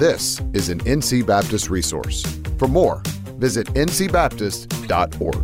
This 0.00 0.40
is 0.54 0.70
an 0.70 0.80
NC 0.84 1.26
Baptist 1.26 1.68
resource. 1.68 2.22
For 2.56 2.66
more, 2.66 3.02
visit 3.36 3.66
ncbaptist.org. 3.74 5.34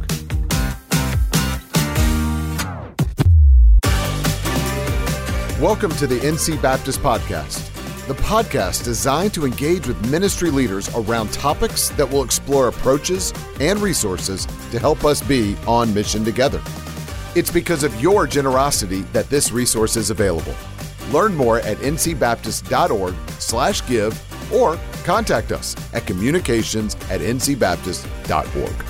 Welcome 5.60 5.90
to 5.96 6.06
the 6.06 6.18
NC 6.20 6.62
Baptist 6.62 7.00
Podcast, 7.00 7.70
the 8.06 8.14
podcast 8.14 8.82
designed 8.82 9.34
to 9.34 9.44
engage 9.44 9.86
with 9.86 10.10
ministry 10.10 10.50
leaders 10.50 10.88
around 10.94 11.30
topics 11.34 11.90
that 11.90 12.10
will 12.10 12.24
explore 12.24 12.68
approaches 12.68 13.34
and 13.60 13.78
resources 13.80 14.46
to 14.70 14.78
help 14.78 15.04
us 15.04 15.20
be 15.20 15.54
on 15.66 15.92
mission 15.92 16.24
together. 16.24 16.62
It's 17.34 17.50
because 17.50 17.84
of 17.84 17.94
your 18.00 18.26
generosity 18.26 19.02
that 19.12 19.28
this 19.28 19.52
resource 19.52 19.98
is 19.98 20.08
available. 20.08 20.54
Learn 21.12 21.34
more 21.34 21.58
at 21.58 21.76
ncbaptist.org/give 21.76 24.25
or 24.52 24.78
contact 25.04 25.52
us 25.52 25.76
at 25.94 26.06
communications 26.06 26.94
at 27.10 27.20
ncbaptist.org. 27.20 28.86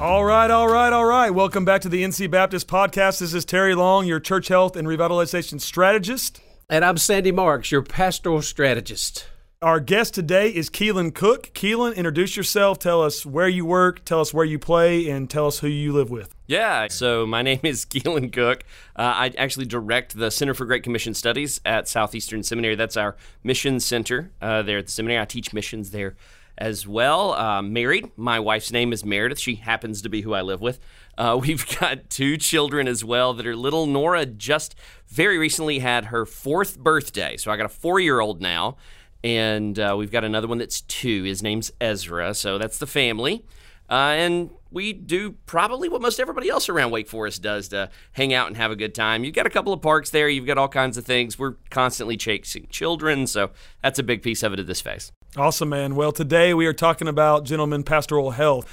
All 0.00 0.24
right, 0.24 0.50
all 0.50 0.68
right, 0.68 0.92
all 0.92 1.06
right. 1.06 1.30
Welcome 1.30 1.64
back 1.64 1.80
to 1.80 1.88
the 1.88 2.02
NC 2.02 2.30
Baptist 2.30 2.68
Podcast. 2.68 3.20
This 3.20 3.32
is 3.32 3.44
Terry 3.44 3.74
Long, 3.74 4.06
your 4.06 4.20
church 4.20 4.48
health 4.48 4.76
and 4.76 4.86
revitalization 4.86 5.60
strategist. 5.60 6.42
And 6.68 6.84
I'm 6.84 6.98
Sandy 6.98 7.32
Marks, 7.32 7.70
your 7.72 7.82
pastoral 7.82 8.42
strategist. 8.42 9.26
Our 9.64 9.80
guest 9.80 10.12
today 10.12 10.50
is 10.50 10.68
Keelan 10.68 11.14
Cook. 11.14 11.54
Keelan, 11.54 11.96
introduce 11.96 12.36
yourself. 12.36 12.78
Tell 12.78 13.00
us 13.00 13.24
where 13.24 13.48
you 13.48 13.64
work, 13.64 14.04
tell 14.04 14.20
us 14.20 14.34
where 14.34 14.44
you 14.44 14.58
play, 14.58 15.08
and 15.08 15.30
tell 15.30 15.46
us 15.46 15.60
who 15.60 15.68
you 15.68 15.94
live 15.94 16.10
with. 16.10 16.34
Yeah, 16.46 16.88
so 16.88 17.24
my 17.24 17.40
name 17.40 17.60
is 17.62 17.86
Keelan 17.86 18.30
Cook. 18.30 18.64
Uh, 18.94 19.14
I 19.16 19.32
actually 19.38 19.64
direct 19.64 20.18
the 20.18 20.30
Center 20.30 20.52
for 20.52 20.66
Great 20.66 20.82
Commission 20.82 21.14
Studies 21.14 21.62
at 21.64 21.88
Southeastern 21.88 22.42
Seminary. 22.42 22.74
That's 22.74 22.98
our 22.98 23.16
mission 23.42 23.80
center 23.80 24.32
uh, 24.42 24.60
there 24.60 24.76
at 24.76 24.84
the 24.84 24.92
seminary. 24.92 25.18
I 25.18 25.24
teach 25.24 25.54
missions 25.54 25.92
there 25.92 26.14
as 26.58 26.86
well. 26.86 27.32
Uh, 27.32 27.62
married. 27.62 28.10
My 28.16 28.38
wife's 28.40 28.70
name 28.70 28.92
is 28.92 29.02
Meredith. 29.02 29.38
She 29.38 29.54
happens 29.54 30.02
to 30.02 30.10
be 30.10 30.20
who 30.20 30.34
I 30.34 30.42
live 30.42 30.60
with. 30.60 30.78
Uh, 31.16 31.38
we've 31.42 31.66
got 31.80 32.10
two 32.10 32.36
children 32.36 32.86
as 32.86 33.02
well 33.02 33.32
that 33.32 33.46
are 33.46 33.56
little. 33.56 33.86
Nora 33.86 34.26
just 34.26 34.74
very 35.08 35.38
recently 35.38 35.78
had 35.78 36.06
her 36.06 36.26
fourth 36.26 36.78
birthday. 36.78 37.38
So 37.38 37.50
I 37.50 37.56
got 37.56 37.64
a 37.64 37.70
four 37.70 37.98
year 37.98 38.20
old 38.20 38.42
now. 38.42 38.76
And 39.24 39.78
uh, 39.78 39.94
we've 39.98 40.12
got 40.12 40.22
another 40.22 40.46
one 40.46 40.58
that's 40.58 40.82
two. 40.82 41.24
His 41.24 41.42
name's 41.42 41.72
Ezra. 41.80 42.34
So 42.34 42.58
that's 42.58 42.76
the 42.78 42.86
family. 42.86 43.42
Uh, 43.88 44.12
and 44.16 44.50
we 44.70 44.92
do 44.92 45.32
probably 45.46 45.88
what 45.88 46.02
most 46.02 46.20
everybody 46.20 46.50
else 46.50 46.68
around 46.68 46.90
Wake 46.90 47.08
Forest 47.08 47.42
does 47.42 47.68
to 47.68 47.90
hang 48.12 48.34
out 48.34 48.48
and 48.48 48.56
have 48.56 48.70
a 48.70 48.76
good 48.76 48.94
time. 48.94 49.24
You've 49.24 49.34
got 49.34 49.46
a 49.46 49.50
couple 49.50 49.72
of 49.72 49.80
parks 49.80 50.10
there, 50.10 50.28
you've 50.28 50.46
got 50.46 50.58
all 50.58 50.68
kinds 50.68 50.96
of 50.96 51.04
things. 51.04 51.38
We're 51.38 51.54
constantly 51.70 52.16
chasing 52.16 52.66
children, 52.68 53.26
so 53.26 53.50
that's 53.82 53.98
a 53.98 54.02
big 54.02 54.22
piece 54.22 54.42
of 54.42 54.52
it 54.52 54.58
at 54.58 54.66
this 54.66 54.80
phase. 54.80 55.12
Awesome, 55.36 55.68
man. 55.68 55.96
Well, 55.96 56.12
today 56.12 56.54
we 56.54 56.66
are 56.66 56.72
talking 56.72 57.08
about 57.08 57.44
gentlemen 57.44 57.82
pastoral 57.82 58.32
health. 58.32 58.66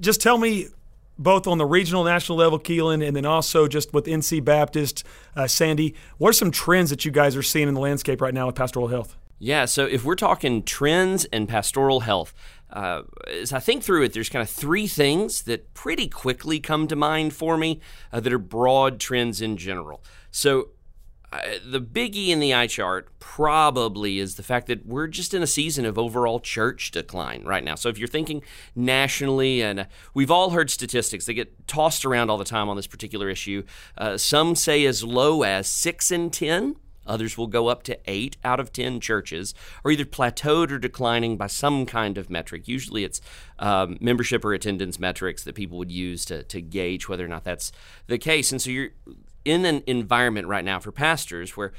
Just 0.00 0.20
tell 0.20 0.38
me 0.38 0.68
both 1.18 1.46
on 1.46 1.58
the 1.58 1.66
regional, 1.66 2.04
national 2.04 2.38
level, 2.38 2.58
Keelan, 2.58 3.06
and 3.06 3.14
then 3.14 3.26
also 3.26 3.68
just 3.68 3.92
with 3.92 4.06
NC 4.06 4.44
Baptist, 4.44 5.04
uh, 5.36 5.46
Sandy, 5.46 5.94
what 6.18 6.30
are 6.30 6.34
some 6.34 6.50
trends 6.50 6.90
that 6.90 7.04
you 7.04 7.10
guys 7.10 7.36
are 7.36 7.42
seeing 7.42 7.68
in 7.68 7.74
the 7.74 7.80
landscape 7.80 8.20
right 8.20 8.34
now 8.34 8.46
with 8.46 8.56
pastoral 8.56 8.88
health? 8.88 9.16
Yeah, 9.44 9.64
so 9.64 9.86
if 9.86 10.04
we're 10.04 10.14
talking 10.14 10.62
trends 10.62 11.24
and 11.24 11.48
pastoral 11.48 11.98
health, 12.00 12.32
uh, 12.70 13.02
as 13.28 13.52
I 13.52 13.58
think 13.58 13.82
through 13.82 14.04
it, 14.04 14.12
there's 14.12 14.28
kind 14.28 14.40
of 14.40 14.48
three 14.48 14.86
things 14.86 15.42
that 15.42 15.74
pretty 15.74 16.06
quickly 16.06 16.60
come 16.60 16.86
to 16.86 16.94
mind 16.94 17.32
for 17.32 17.56
me 17.56 17.80
uh, 18.12 18.20
that 18.20 18.32
are 18.32 18.38
broad 18.38 19.00
trends 19.00 19.42
in 19.42 19.56
general. 19.56 20.00
So, 20.30 20.68
uh, 21.32 21.40
the 21.68 21.80
biggie 21.80 22.28
in 22.28 22.38
the 22.38 22.54
eye 22.54 22.68
chart 22.68 23.08
probably 23.18 24.20
is 24.20 24.36
the 24.36 24.44
fact 24.44 24.68
that 24.68 24.86
we're 24.86 25.08
just 25.08 25.34
in 25.34 25.42
a 25.42 25.46
season 25.48 25.86
of 25.86 25.98
overall 25.98 26.38
church 26.38 26.92
decline 26.92 27.42
right 27.44 27.64
now. 27.64 27.74
So, 27.74 27.88
if 27.88 27.98
you're 27.98 28.06
thinking 28.06 28.44
nationally, 28.76 29.60
and 29.60 29.80
uh, 29.80 29.84
we've 30.14 30.30
all 30.30 30.50
heard 30.50 30.70
statistics, 30.70 31.26
they 31.26 31.34
get 31.34 31.66
tossed 31.66 32.04
around 32.04 32.30
all 32.30 32.38
the 32.38 32.44
time 32.44 32.68
on 32.68 32.76
this 32.76 32.86
particular 32.86 33.28
issue. 33.28 33.64
Uh, 33.98 34.16
some 34.16 34.54
say 34.54 34.84
as 34.84 35.02
low 35.02 35.42
as 35.42 35.66
six 35.66 36.12
in 36.12 36.30
10 36.30 36.76
Others 37.06 37.36
will 37.36 37.46
go 37.46 37.68
up 37.68 37.82
to 37.84 37.98
8 38.06 38.36
out 38.44 38.60
of 38.60 38.72
10 38.72 39.00
churches 39.00 39.54
are 39.84 39.90
either 39.90 40.04
plateaued 40.04 40.70
or 40.70 40.78
declining 40.78 41.36
by 41.36 41.46
some 41.46 41.86
kind 41.86 42.18
of 42.18 42.30
metric. 42.30 42.68
Usually 42.68 43.04
it's 43.04 43.20
um, 43.58 43.98
membership 44.00 44.44
or 44.44 44.52
attendance 44.52 44.98
metrics 44.98 45.44
that 45.44 45.54
people 45.54 45.78
would 45.78 45.92
use 45.92 46.24
to, 46.26 46.42
to 46.44 46.60
gauge 46.60 47.08
whether 47.08 47.24
or 47.24 47.28
not 47.28 47.44
that's 47.44 47.72
the 48.06 48.18
case. 48.18 48.52
And 48.52 48.60
so 48.60 48.70
you're 48.70 48.90
in 49.44 49.64
an 49.64 49.82
environment 49.86 50.46
right 50.46 50.64
now 50.64 50.78
for 50.78 50.92
pastors 50.92 51.56
where 51.56 51.72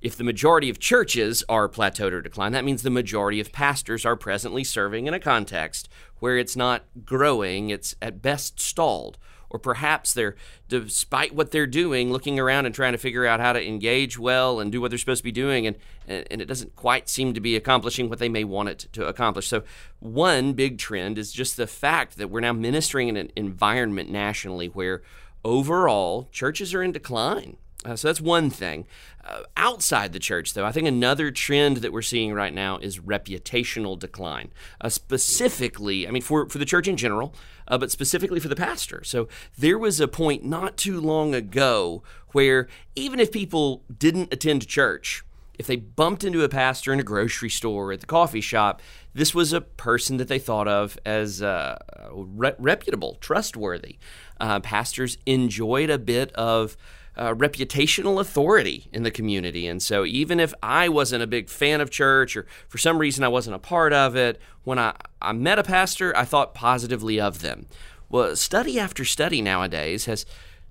if 0.00 0.16
the 0.16 0.24
majority 0.24 0.70
of 0.70 0.78
churches 0.78 1.42
are 1.48 1.68
plateaued 1.68 2.12
or 2.12 2.22
declined, 2.22 2.54
that 2.54 2.64
means 2.64 2.82
the 2.82 2.90
majority 2.90 3.40
of 3.40 3.50
pastors 3.50 4.06
are 4.06 4.14
presently 4.14 4.62
serving 4.62 5.06
in 5.06 5.14
a 5.14 5.18
context 5.18 5.88
where 6.20 6.36
it's 6.36 6.56
not 6.56 6.84
growing, 7.04 7.70
it's 7.70 7.96
at 8.00 8.22
best 8.22 8.60
stalled 8.60 9.18
or 9.50 9.58
perhaps 9.58 10.12
they're, 10.12 10.36
despite 10.68 11.34
what 11.34 11.50
they're 11.50 11.66
doing, 11.66 12.12
looking 12.12 12.38
around 12.38 12.66
and 12.66 12.74
trying 12.74 12.92
to 12.92 12.98
figure 12.98 13.26
out 13.26 13.40
how 13.40 13.52
to 13.52 13.66
engage 13.66 14.18
well 14.18 14.60
and 14.60 14.70
do 14.70 14.80
what 14.80 14.90
they're 14.90 14.98
supposed 14.98 15.20
to 15.20 15.24
be 15.24 15.32
doing, 15.32 15.66
and, 15.66 15.76
and 16.06 16.40
it 16.40 16.46
doesn't 16.46 16.76
quite 16.76 17.08
seem 17.08 17.34
to 17.34 17.40
be 17.40 17.56
accomplishing 17.56 18.08
what 18.08 18.18
they 18.18 18.28
may 18.28 18.44
want 18.44 18.68
it 18.68 18.88
to 18.92 19.06
accomplish. 19.06 19.48
So, 19.48 19.62
one 20.00 20.52
big 20.52 20.78
trend 20.78 21.18
is 21.18 21.32
just 21.32 21.56
the 21.56 21.66
fact 21.66 22.18
that 22.18 22.30
we're 22.30 22.40
now 22.40 22.52
ministering 22.52 23.08
in 23.08 23.16
an 23.16 23.32
environment 23.36 24.10
nationally 24.10 24.68
where 24.68 25.02
overall 25.44 26.28
churches 26.30 26.74
are 26.74 26.82
in 26.82 26.92
decline. 26.92 27.56
Uh, 27.84 27.94
so 27.94 28.08
that's 28.08 28.20
one 28.20 28.50
thing. 28.50 28.86
Uh, 29.24 29.42
outside 29.56 30.12
the 30.12 30.18
church, 30.18 30.54
though, 30.54 30.64
I 30.64 30.72
think 30.72 30.88
another 30.88 31.30
trend 31.30 31.78
that 31.78 31.92
we're 31.92 32.02
seeing 32.02 32.32
right 32.32 32.52
now 32.52 32.78
is 32.78 32.98
reputational 32.98 33.98
decline. 33.98 34.50
Uh, 34.80 34.88
specifically, 34.88 36.08
I 36.08 36.10
mean, 36.10 36.22
for, 36.22 36.48
for 36.48 36.58
the 36.58 36.64
church 36.64 36.88
in 36.88 36.96
general, 36.96 37.34
uh, 37.68 37.78
but 37.78 37.90
specifically 37.90 38.40
for 38.40 38.48
the 38.48 38.56
pastor. 38.56 39.04
So 39.04 39.28
there 39.56 39.78
was 39.78 40.00
a 40.00 40.08
point 40.08 40.44
not 40.44 40.76
too 40.76 41.00
long 41.00 41.34
ago 41.34 42.02
where 42.32 42.66
even 42.96 43.20
if 43.20 43.30
people 43.30 43.84
didn't 43.96 44.32
attend 44.32 44.66
church, 44.66 45.22
if 45.58 45.66
they 45.66 45.76
bumped 45.76 46.24
into 46.24 46.42
a 46.42 46.48
pastor 46.48 46.92
in 46.92 47.00
a 47.00 47.04
grocery 47.04 47.50
store 47.50 47.90
or 47.90 47.92
at 47.92 48.00
the 48.00 48.06
coffee 48.06 48.40
shop, 48.40 48.80
this 49.12 49.34
was 49.34 49.52
a 49.52 49.60
person 49.60 50.16
that 50.16 50.28
they 50.28 50.38
thought 50.38 50.68
of 50.68 50.98
as 51.04 51.42
uh, 51.42 51.78
re- 52.12 52.54
reputable, 52.58 53.18
trustworthy. 53.20 53.98
Uh, 54.40 54.60
pastors 54.60 55.18
enjoyed 55.26 55.90
a 55.90 55.98
bit 55.98 56.32
of 56.32 56.76
uh, 57.18 57.34
reputational 57.34 58.20
authority 58.20 58.88
in 58.92 59.02
the 59.02 59.10
community. 59.10 59.66
And 59.66 59.82
so, 59.82 60.04
even 60.04 60.38
if 60.38 60.54
I 60.62 60.88
wasn't 60.88 61.22
a 61.22 61.26
big 61.26 61.48
fan 61.48 61.80
of 61.80 61.90
church 61.90 62.36
or 62.36 62.46
for 62.68 62.78
some 62.78 62.98
reason 62.98 63.24
I 63.24 63.28
wasn't 63.28 63.56
a 63.56 63.60
part 63.60 63.92
of 63.92 64.16
it, 64.16 64.40
when 64.64 64.78
I, 64.78 64.94
I 65.20 65.32
met 65.32 65.58
a 65.58 65.64
pastor, 65.64 66.16
I 66.16 66.24
thought 66.24 66.54
positively 66.54 67.20
of 67.20 67.40
them. 67.40 67.66
Well, 68.08 68.36
study 68.36 68.78
after 68.78 69.04
study 69.04 69.42
nowadays 69.42 70.06
has 70.06 70.24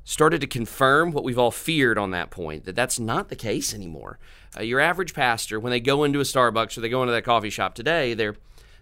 started 0.06 0.40
to 0.40 0.48
confirm 0.48 1.12
what 1.12 1.26
we've 1.26 1.38
all 1.38 1.52
feared 1.52 1.98
on 1.98 2.12
that 2.12 2.32
point 2.32 2.64
that 2.64 2.76
that's 2.76 2.98
not 2.98 3.28
the 3.28 3.36
case 3.36 3.74
anymore. 3.74 4.18
Uh, 4.58 4.64
your 4.64 4.80
average 4.80 5.14
pastor, 5.14 5.60
when 5.60 5.72
they 5.72 5.82
go 5.82 6.06
into 6.06 6.22
a 6.22 6.24
Starbucks 6.24 6.78
or 6.78 6.82
they 6.82 6.90
go 6.90 7.04
into 7.04 7.12
that 7.12 7.26
coffee 7.26 7.50
shop 7.50 7.76
today, 7.76 8.14
they're 8.14 8.36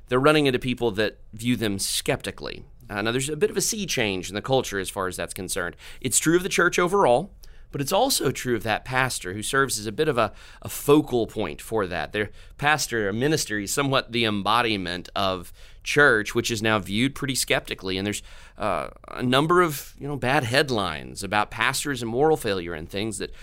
they're 0.07 0.19
running 0.19 0.45
into 0.45 0.59
people 0.59 0.91
that 0.91 1.17
view 1.33 1.55
them 1.55 1.79
skeptically. 1.79 2.63
Uh, 2.87 3.01
now, 3.01 3.11
there's 3.11 3.29
a 3.29 3.35
bit 3.35 3.49
of 3.49 3.57
a 3.57 3.61
sea 3.61 3.87
change 3.87 4.29
in 4.29 4.35
the 4.35 4.41
culture 4.41 4.77
as 4.77 4.89
far 4.89 5.07
as 5.07 5.17
that's 5.17 5.33
concerned. 5.33 5.75
It's 5.99 6.19
true 6.19 6.37
of 6.37 6.43
the 6.43 6.49
church 6.49 6.77
overall. 6.77 7.31
But 7.71 7.81
it's 7.81 7.91
also 7.91 8.31
true 8.31 8.55
of 8.55 8.63
that 8.63 8.85
pastor 8.85 9.33
who 9.33 9.43
serves 9.43 9.79
as 9.79 9.85
a 9.85 9.91
bit 9.91 10.07
of 10.07 10.17
a, 10.17 10.31
a 10.61 10.69
focal 10.69 11.27
point 11.27 11.61
for 11.61 11.85
that. 11.87 12.13
Their 12.13 12.29
pastor, 12.57 13.09
a 13.09 13.13
minister, 13.13 13.59
is 13.59 13.73
somewhat 13.73 14.11
the 14.11 14.25
embodiment 14.25 15.09
of 15.15 15.51
church, 15.83 16.33
which 16.33 16.51
is 16.51 16.61
now 16.61 16.79
viewed 16.79 17.15
pretty 17.15 17.35
skeptically. 17.35 17.97
And 17.97 18.05
there's 18.05 18.23
uh, 18.57 18.89
a 19.09 19.23
number 19.23 19.61
of 19.61 19.93
you 19.99 20.07
know 20.07 20.15
bad 20.15 20.43
headlines 20.43 21.23
about 21.23 21.51
pastors 21.51 22.01
and 22.01 22.09
moral 22.09 22.37
failure 22.37 22.73
and 22.73 22.89
things 22.89 23.17
that 23.19 23.33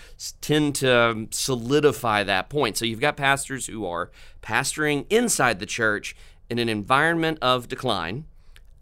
tend 0.41 0.75
to 0.75 0.95
um, 0.95 1.27
solidify 1.31 2.23
that 2.23 2.49
point. 2.49 2.77
So 2.77 2.85
you've 2.85 2.99
got 2.99 3.17
pastors 3.17 3.67
who 3.67 3.85
are 3.85 4.11
pastoring 4.41 5.05
inside 5.09 5.59
the 5.59 5.65
church 5.65 6.15
in 6.49 6.59
an 6.59 6.69
environment 6.69 7.39
of 7.41 7.67
decline 7.67 8.25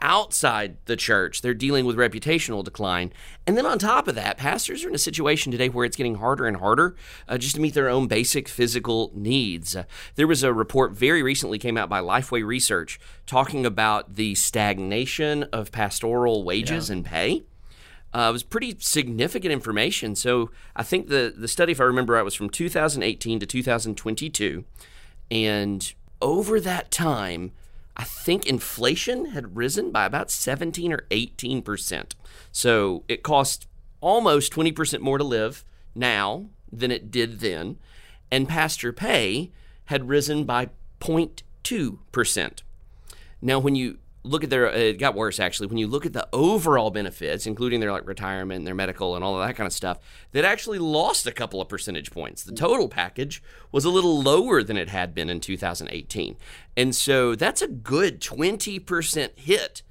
outside 0.02 0.78
the 0.86 0.96
church, 0.96 1.42
they're 1.42 1.54
dealing 1.54 1.86
with 1.86 1.96
reputational 1.96 2.64
decline. 2.64 3.14
And 3.48 3.58
then 3.58 3.66
on 3.66 3.80
top 3.80 4.08
of 4.08 4.16
that, 4.16 4.38
pastors 4.38 4.84
are 4.84 4.90
in 4.90 4.96
a 4.96 5.00
situation 5.00 5.52
today 5.52 5.70
where 5.70 5.86
it's 5.86 5.98
getting 5.98 6.16
harder 6.16 6.46
and 6.46 6.58
harder 6.58 6.96
uh, 7.28 7.38
just 7.38 7.56
to 7.56 7.62
meet 7.62 7.74
their 7.74 7.90
own 7.90 8.08
basic 8.08 8.48
physical 8.48 9.12
needs. 9.14 9.76
Uh, 9.76 9.84
there 10.16 10.28
was 10.28 10.44
a 10.44 10.54
report 10.54 10.92
very 10.92 11.24
recently 11.24 11.58
came 11.58 11.78
out 11.78 11.90
by 11.90 12.02
Lifeway 12.02 12.46
Research 12.46 13.00
talking 13.26 13.66
about 13.66 14.16
the 14.16 14.36
stagnation 14.36 15.44
of 15.54 15.72
pastoral 15.72 16.44
wages 16.44 16.90
yeah. 16.90 16.96
and 16.96 17.06
pay. 17.06 17.44
Uh, 18.14 18.28
it 18.30 18.34
was 18.34 18.44
pretty 18.44 18.76
significant 18.80 19.54
information. 19.54 20.16
So 20.16 20.52
I 20.76 20.84
think 20.84 21.08
the 21.08 21.34
the 21.36 21.48
study, 21.48 21.72
if 21.72 21.80
I 21.80 21.86
remember 21.86 22.14
right, 22.14 22.24
was 22.24 22.36
from 22.36 22.50
2018 22.50 23.40
to 23.40 23.46
2022, 23.46 24.66
and 25.30 25.94
over 26.22 26.60
that 26.60 26.92
time, 26.92 27.52
I 27.98 28.04
think 28.04 28.46
inflation 28.46 29.28
had 29.32 29.56
risen 29.58 29.92
by 29.92 30.06
about 30.06 30.32
17 30.32 30.94
or 30.94 31.06
18 31.12 31.62
percent. 31.62 32.16
So 32.52 33.04
it 33.08 33.24
costs 33.24 33.68
almost 34.00 34.52
20 34.52 34.72
percent 34.72 35.04
more 35.04 35.18
to 35.18 35.24
live 35.24 35.64
now 35.94 36.50
than 36.72 36.92
it 36.92 37.12
did 37.12 37.40
then. 37.40 37.78
and 38.32 38.48
pastor 38.48 38.94
pay 38.94 39.52
had 39.86 40.08
risen 40.08 40.46
by 40.46 40.70
0.2%. 41.02 42.62
Now, 43.42 43.60
when 43.60 43.76
you 43.76 43.98
look 44.24 44.44
at 44.44 44.50
their, 44.50 44.68
it 44.68 45.00
got 45.00 45.16
worse 45.16 45.40
actually. 45.40 45.68
When 45.68 45.78
you 45.78 45.88
look 45.88 46.06
at 46.06 46.14
the 46.14 46.28
overall 46.34 46.92
benefits, 46.92 47.46
including 47.46 47.80
their 47.80 47.92
like 47.92 48.08
retirement, 48.08 48.60
and 48.60 48.68
their 48.68 48.76
medical, 48.76 49.16
and 49.16 49.24
all 49.24 49.40
of 49.40 49.48
that 49.48 49.56
kind 49.56 49.68
of 49.68 49.74
stuff, 49.74 50.00
that 50.32 50.46
actually 50.46 50.80
lost 50.80 51.26
a 51.28 51.32
couple 51.32 51.62
of 51.62 51.70
percentage 51.70 52.12
points. 52.12 52.44
The 52.44 52.54
total 52.54 52.88
package 52.88 53.42
was 53.72 53.86
a 53.86 53.90
little 53.90 54.22
lower 54.22 54.64
than 54.64 54.78
it 54.78 54.90
had 54.90 55.14
been 55.14 55.30
in 55.30 55.40
2018, 55.40 56.36
and 56.78 56.96
so 56.96 57.36
that's 57.36 57.62
a 57.62 57.68
good 57.68 58.22
20% 58.22 59.40
hit 59.40 59.82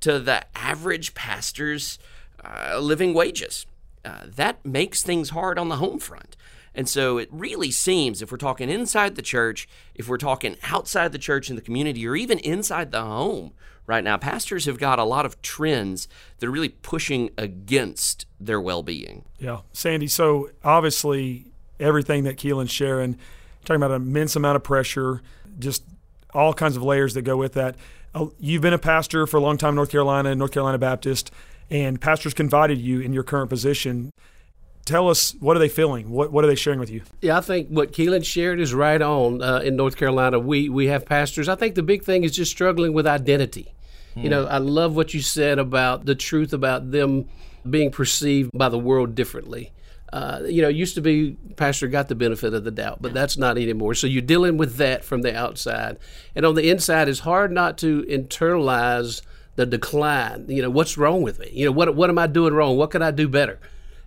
to 0.00 0.18
the 0.18 0.44
average 0.56 1.14
pastor's 1.14 1.98
uh, 2.44 2.78
living 2.78 3.14
wages. 3.14 3.66
Uh, 4.04 4.20
that 4.24 4.64
makes 4.64 5.02
things 5.02 5.30
hard 5.30 5.58
on 5.58 5.68
the 5.68 5.76
home 5.76 5.98
front. 5.98 6.36
And 6.74 6.88
so 6.88 7.18
it 7.18 7.28
really 7.32 7.70
seems, 7.70 8.22
if 8.22 8.30
we're 8.30 8.38
talking 8.38 8.70
inside 8.70 9.16
the 9.16 9.22
church, 9.22 9.68
if 9.94 10.08
we're 10.08 10.18
talking 10.18 10.56
outside 10.64 11.12
the 11.12 11.18
church 11.18 11.50
in 11.50 11.56
the 11.56 11.62
community, 11.62 12.06
or 12.06 12.16
even 12.16 12.38
inside 12.38 12.92
the 12.92 13.02
home 13.02 13.52
right 13.86 14.04
now, 14.04 14.16
pastors 14.16 14.66
have 14.66 14.78
got 14.78 14.98
a 14.98 15.04
lot 15.04 15.26
of 15.26 15.40
trends 15.42 16.08
that 16.38 16.46
are 16.46 16.50
really 16.50 16.68
pushing 16.68 17.30
against 17.36 18.26
their 18.38 18.60
well 18.60 18.82
being. 18.82 19.24
Yeah. 19.38 19.60
Sandy, 19.72 20.06
so 20.06 20.50
obviously 20.62 21.46
everything 21.80 22.24
that 22.24 22.36
Keelan's 22.36 22.70
sharing, 22.70 23.18
talking 23.64 23.82
about 23.82 23.90
an 23.90 24.02
immense 24.02 24.36
amount 24.36 24.56
of 24.56 24.62
pressure, 24.62 25.22
just 25.58 25.82
all 26.32 26.54
kinds 26.54 26.76
of 26.76 26.82
layers 26.82 27.14
that 27.14 27.22
go 27.22 27.36
with 27.36 27.54
that. 27.54 27.74
Uh, 28.14 28.26
you've 28.38 28.62
been 28.62 28.72
a 28.72 28.78
pastor 28.78 29.26
for 29.26 29.36
a 29.38 29.40
long 29.40 29.56
time 29.56 29.70
in 29.70 29.74
North 29.76 29.90
Carolina, 29.90 30.34
North 30.34 30.52
Carolina 30.52 30.78
Baptist, 30.78 31.30
and 31.68 32.00
pastors 32.00 32.34
confided 32.34 32.78
you 32.78 33.00
in 33.00 33.12
your 33.12 33.22
current 33.22 33.48
position 33.48 34.12
tell 34.84 35.08
us 35.08 35.34
what 35.40 35.56
are 35.56 35.60
they 35.60 35.68
feeling? 35.68 36.10
What 36.10 36.32
what 36.32 36.44
are 36.44 36.46
they 36.46 36.54
sharing 36.54 36.80
with 36.80 36.90
you? 36.90 37.02
Yeah, 37.20 37.38
I 37.38 37.40
think 37.40 37.68
what 37.68 37.92
Keelan 37.92 38.24
shared 38.24 38.60
is 38.60 38.74
right 38.74 39.00
on. 39.00 39.42
Uh, 39.42 39.58
in 39.58 39.76
North 39.76 39.96
Carolina, 39.96 40.38
we 40.38 40.68
we 40.68 40.86
have 40.86 41.06
pastors. 41.06 41.48
I 41.48 41.54
think 41.54 41.74
the 41.74 41.82
big 41.82 42.02
thing 42.02 42.24
is 42.24 42.32
just 42.32 42.50
struggling 42.50 42.92
with 42.92 43.06
identity. 43.06 43.74
Hmm. 44.14 44.20
You 44.20 44.30
know, 44.30 44.46
I 44.46 44.58
love 44.58 44.96
what 44.96 45.14
you 45.14 45.20
said 45.20 45.58
about 45.58 46.06
the 46.06 46.14
truth 46.14 46.52
about 46.52 46.90
them 46.90 47.28
being 47.68 47.90
perceived 47.90 48.50
by 48.54 48.68
the 48.68 48.78
world 48.78 49.14
differently. 49.14 49.72
Uh, 50.12 50.42
you 50.46 50.60
know, 50.60 50.68
used 50.68 50.96
to 50.96 51.00
be 51.00 51.36
pastor 51.56 51.86
got 51.86 52.08
the 52.08 52.16
benefit 52.16 52.52
of 52.52 52.64
the 52.64 52.70
doubt, 52.72 53.00
but 53.00 53.14
that's 53.14 53.36
not 53.36 53.56
anymore. 53.56 53.94
So 53.94 54.08
you're 54.08 54.22
dealing 54.22 54.56
with 54.56 54.76
that 54.76 55.04
from 55.04 55.22
the 55.22 55.36
outside, 55.36 55.98
and 56.34 56.44
on 56.44 56.56
the 56.56 56.68
inside, 56.68 57.08
it's 57.08 57.20
hard 57.20 57.52
not 57.52 57.78
to 57.78 58.02
internalize 58.02 59.22
the 59.54 59.66
decline. 59.66 60.46
You 60.48 60.62
know, 60.62 60.70
what's 60.70 60.98
wrong 60.98 61.22
with 61.22 61.38
me? 61.38 61.50
You 61.52 61.66
know, 61.66 61.72
what 61.72 61.94
what 61.94 62.10
am 62.10 62.18
I 62.18 62.26
doing 62.26 62.54
wrong? 62.54 62.76
What 62.76 62.90
can 62.90 63.02
I 63.02 63.12
do 63.12 63.28
better? 63.28 63.60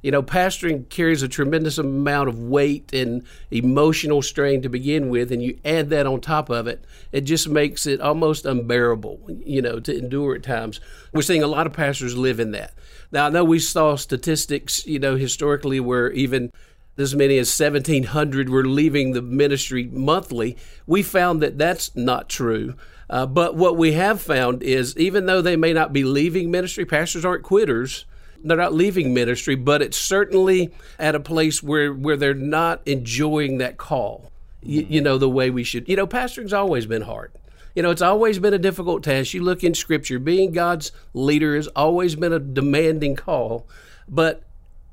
You 0.03 0.11
know, 0.11 0.21
pastoring 0.21 0.87
carries 0.89 1.23
a 1.23 1.27
tremendous 1.29 1.77
amount 1.77 2.27
of 2.27 2.37
weight 2.37 2.93
and 2.93 3.23
emotional 3.49 4.21
strain 4.21 4.61
to 4.61 4.69
begin 4.69 5.09
with, 5.09 5.31
and 5.31 5.41
you 5.41 5.57
add 5.63 5.89
that 5.89 6.05
on 6.05 6.19
top 6.19 6.49
of 6.49 6.67
it, 6.67 6.83
it 7.13 7.21
just 7.21 7.47
makes 7.47 7.87
it 7.87 8.01
almost 8.01 8.45
unbearable, 8.45 9.21
you 9.45 9.61
know, 9.61 9.79
to 9.79 9.97
endure 9.97 10.35
at 10.35 10.43
times. 10.43 10.81
We're 11.13 11.21
seeing 11.21 11.41
a 11.41 11.47
lot 11.47 11.65
of 11.65 11.73
pastors 11.73 12.17
live 12.17 12.41
in 12.41 12.51
that. 12.51 12.73
Now, 13.11 13.27
I 13.27 13.29
know 13.29 13.45
we 13.45 13.59
saw 13.59 13.95
statistics, 13.95 14.85
you 14.85 14.99
know, 14.99 15.15
historically 15.15 15.79
where 15.79 16.11
even 16.11 16.51
as 16.97 17.15
many 17.15 17.37
as 17.37 17.57
1,700 17.57 18.49
were 18.49 18.65
leaving 18.65 19.13
the 19.13 19.21
ministry 19.21 19.89
monthly. 19.91 20.55
We 20.85 21.01
found 21.01 21.41
that 21.41 21.57
that's 21.57 21.95
not 21.95 22.29
true. 22.29 22.75
Uh, 23.09 23.25
but 23.25 23.55
what 23.55 23.77
we 23.77 23.93
have 23.93 24.21
found 24.21 24.61
is 24.61 24.95
even 24.97 25.25
though 25.25 25.41
they 25.41 25.55
may 25.55 25.73
not 25.73 25.91
be 25.91 26.03
leaving 26.03 26.51
ministry, 26.51 26.85
pastors 26.85 27.25
aren't 27.25 27.43
quitters 27.43 28.05
they're 28.43 28.57
not 28.57 28.73
leaving 28.73 29.13
ministry, 29.13 29.55
but 29.55 29.81
it's 29.81 29.97
certainly 29.97 30.71
at 30.99 31.15
a 31.15 31.19
place 31.19 31.63
where 31.63 31.93
where 31.93 32.17
they're 32.17 32.33
not 32.33 32.81
enjoying 32.85 33.57
that 33.59 33.77
call. 33.77 34.31
You, 34.61 34.85
you 34.89 35.01
know 35.01 35.17
the 35.17 35.29
way 35.29 35.49
we 35.49 35.63
should. 35.63 35.87
You 35.89 35.95
know, 35.95 36.07
pastoring's 36.07 36.53
always 36.53 36.85
been 36.85 37.01
hard. 37.03 37.31
You 37.75 37.81
know, 37.81 37.89
it's 37.89 38.01
always 38.01 38.39
been 38.39 38.53
a 38.53 38.59
difficult 38.59 39.03
task. 39.03 39.33
You 39.33 39.43
look 39.43 39.63
in 39.63 39.73
Scripture, 39.73 40.19
being 40.19 40.51
God's 40.51 40.91
leader 41.13 41.55
has 41.55 41.67
always 41.69 42.15
been 42.15 42.31
a 42.31 42.39
demanding 42.39 43.15
call, 43.15 43.67
but 44.07 44.43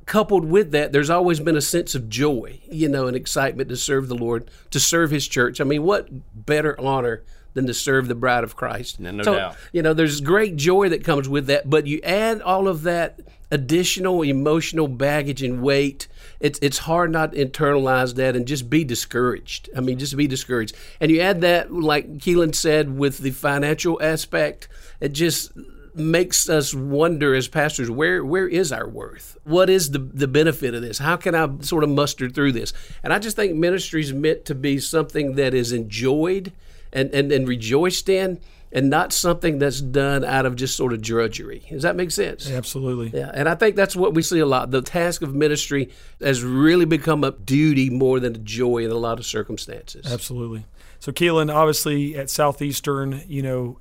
coupled 0.06 0.44
with 0.47 0.73
that, 0.73 0.93
there's 0.93 1.11
always 1.11 1.41
been 1.41 1.56
a 1.56 1.61
sense 1.61 1.94
of 1.94 2.08
joy, 2.08 2.58
you 2.69 2.88
know, 2.88 3.06
and 3.06 3.17
excitement 3.17 3.69
to 3.69 3.76
serve 3.76 4.08
the 4.08 4.14
Lord, 4.14 4.50
to 4.70 4.81
serve 4.81 5.11
His 5.11 5.29
church. 5.29 5.61
I 5.61 5.64
mean, 5.64 5.82
what 5.82 6.08
better 6.47 6.79
honor 6.81 7.23
than 7.55 7.67
to 7.67 7.75
serve 7.75 8.08
the 8.08 8.14
bride 8.14 8.44
of 8.44 8.56
Christ? 8.56 8.99
No, 8.99 9.11
no 9.11 9.23
so, 9.23 9.35
doubt. 9.35 9.56
You 9.73 9.82
know, 9.82 9.93
there's 9.93 10.20
great 10.20 10.56
joy 10.56 10.88
that 10.88 11.05
comes 11.05 11.29
with 11.29 11.47
that, 11.47 11.69
but 11.69 11.87
you 11.87 12.00
add 12.02 12.41
all 12.43 12.67
of 12.67 12.82
that 12.82 13.20
additional 13.50 14.23
emotional 14.23 14.88
baggage 14.88 15.43
and 15.43 15.62
weight, 15.62 16.08
it's 16.38 16.58
it's 16.62 16.79
hard 16.79 17.11
not 17.11 17.32
to 17.32 17.44
internalize 17.44 18.14
that 18.14 18.37
and 18.37 18.47
just 18.47 18.70
be 18.70 18.85
discouraged. 18.85 19.69
I 19.76 19.81
mean, 19.81 19.99
just 19.99 20.17
be 20.17 20.26
discouraged. 20.26 20.75
And 21.00 21.11
you 21.11 21.20
add 21.20 21.41
that, 21.43 21.73
like 21.73 22.19
Keelan 22.19 22.55
said, 22.55 22.97
with 22.97 23.19
the 23.19 23.31
financial 23.31 24.00
aspect, 24.02 24.69
it 25.00 25.12
just 25.12 25.52
makes 25.94 26.49
us 26.49 26.73
wonder 26.73 27.35
as 27.35 27.49
pastors 27.49 27.91
where 27.91 28.25
where 28.25 28.47
is 28.47 28.70
our 28.70 28.88
worth 28.88 29.37
what 29.43 29.69
is 29.69 29.91
the 29.91 29.99
the 29.99 30.29
benefit 30.29 30.73
of 30.73 30.82
this 30.82 30.99
how 30.99 31.17
can 31.17 31.35
i 31.35 31.49
sort 31.62 31.82
of 31.82 31.91
muster 31.91 32.29
through 32.29 32.52
this 32.52 32.73
and 33.02 33.12
i 33.12 33.19
just 33.19 33.35
think 33.35 33.55
ministry 33.55 34.00
is 34.00 34.12
meant 34.12 34.44
to 34.44 34.55
be 34.55 34.79
something 34.79 35.35
that 35.35 35.52
is 35.52 35.73
enjoyed 35.73 36.52
and 36.93 37.12
and, 37.12 37.32
and 37.32 37.49
rejoiced 37.49 38.08
in 38.08 38.38
and 38.72 38.88
not 38.88 39.12
something 39.12 39.58
that's 39.58 39.81
done 39.81 40.25
out 40.25 40.46
of 40.46 40.56
just 40.56 40.76
sort 40.76 40.93
of 40.93 41.02
drudgery. 41.02 41.64
Does 41.70 41.82
that 41.82 41.96
make 41.96 42.11
sense? 42.11 42.50
Absolutely. 42.50 43.19
Yeah, 43.19 43.31
and 43.34 43.49
I 43.49 43.55
think 43.55 43.76
that's 43.76 43.96
what 43.96 44.14
we 44.14 44.22
see 44.22 44.38
a 44.38 44.46
lot. 44.46 44.70
The 44.70 44.82
task 44.82 45.22
of 45.22 45.34
ministry 45.34 45.90
has 46.20 46.43
really 46.44 46.84
become 46.84 47.25
a 47.25 47.32
duty 47.32 47.90
more 47.90 48.20
than 48.20 48.37
a 48.37 48.38
joy 48.38 48.84
in 48.84 48.90
a 48.90 48.94
lot 48.94 49.19
of 49.19 49.26
circumstances. 49.26 50.11
Absolutely. 50.11 50.64
So, 51.00 51.12
Keelan, 51.12 51.52
obviously 51.52 52.17
at 52.17 52.31
Southeastern, 52.31 53.22
you 53.26 53.43
know, 53.43 53.78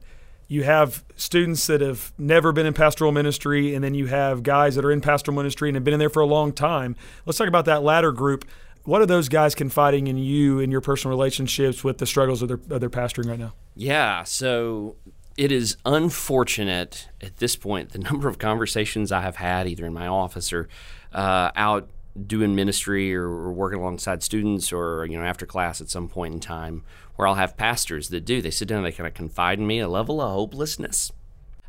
you 0.48 0.64
have 0.64 1.06
students 1.16 1.68
that 1.68 1.80
have 1.80 2.12
never 2.18 2.52
been 2.52 2.66
in 2.66 2.74
pastoral 2.74 3.12
ministry, 3.12 3.76
and 3.76 3.84
then 3.84 3.94
you 3.94 4.08
have 4.08 4.42
guys 4.42 4.76
that 4.76 4.84
are 4.84 4.92
in 4.92 5.00
pastoral 5.00 5.38
ministry 5.38 5.70
and 5.70 5.76
have 5.76 5.84
been 5.84 5.94
in 5.94 6.00
there 6.00 6.10
for 6.10 6.22
a 6.22 6.26
long 6.26 6.52
time. 6.54 6.96
Let's 7.26 7.38
talk 7.38 7.48
about 7.48 7.66
that 7.66 7.84
latter 7.84 8.12
group. 8.12 8.46
What 8.84 9.02
are 9.02 9.06
those 9.06 9.30
guys 9.30 9.56
confiding 9.56 10.08
in 10.08 10.18
you 10.18 10.60
in 10.60 10.72
your 10.72 10.82
personal 10.82 11.16
relationships 11.16 11.84
with 11.84 11.98
the 11.98 12.06
struggles 12.06 12.42
of 12.42 12.48
their, 12.48 12.60
of 12.70 12.80
their 12.80 12.90
pastoring 12.90 13.30
right 13.30 13.40
now? 13.40 13.54
Yeah, 13.76 14.24
so 14.24 14.96
it 15.40 15.54
is 15.54 15.78
unfortunate 15.86 17.08
at 17.22 17.38
this 17.38 17.56
point 17.56 17.92
the 17.92 18.00
number 18.10 18.28
of 18.28 18.38
conversations 18.38 19.12
I 19.12 19.22
have 19.22 19.38
had 19.38 19.68
either 19.68 19.86
in 19.86 19.94
my 19.94 20.06
office 20.06 20.52
or 20.52 20.68
uh, 21.14 21.52
out 21.56 21.90
doing 22.28 22.56
ministry 22.56 23.16
or, 23.16 23.24
or, 23.24 23.54
working 23.54 23.80
alongside 23.80 24.22
students 24.22 24.74
or 24.74 25.06
you 25.06 25.18
know 25.18 25.24
after 25.24 25.46
class 25.46 25.80
at 25.80 25.90
some 25.90 26.10
point 26.10 26.34
in 26.34 26.40
time 26.42 26.84
where 27.16 27.28
I'll 27.28 27.36
have 27.36 27.56
pastors 27.56 28.10
that 28.10 28.26
do 28.26 28.42
they 28.42 28.52
sit 28.52 28.68
down 28.68 28.80
and 28.80 28.88
they 28.88 28.92
kind 28.92 29.08
of 29.08 29.14
confide 29.14 29.60
in 29.60 29.68
me 29.68 29.80
a 29.80 29.88
level 29.88 30.20
of 30.20 30.30
hopelessness 30.30 31.14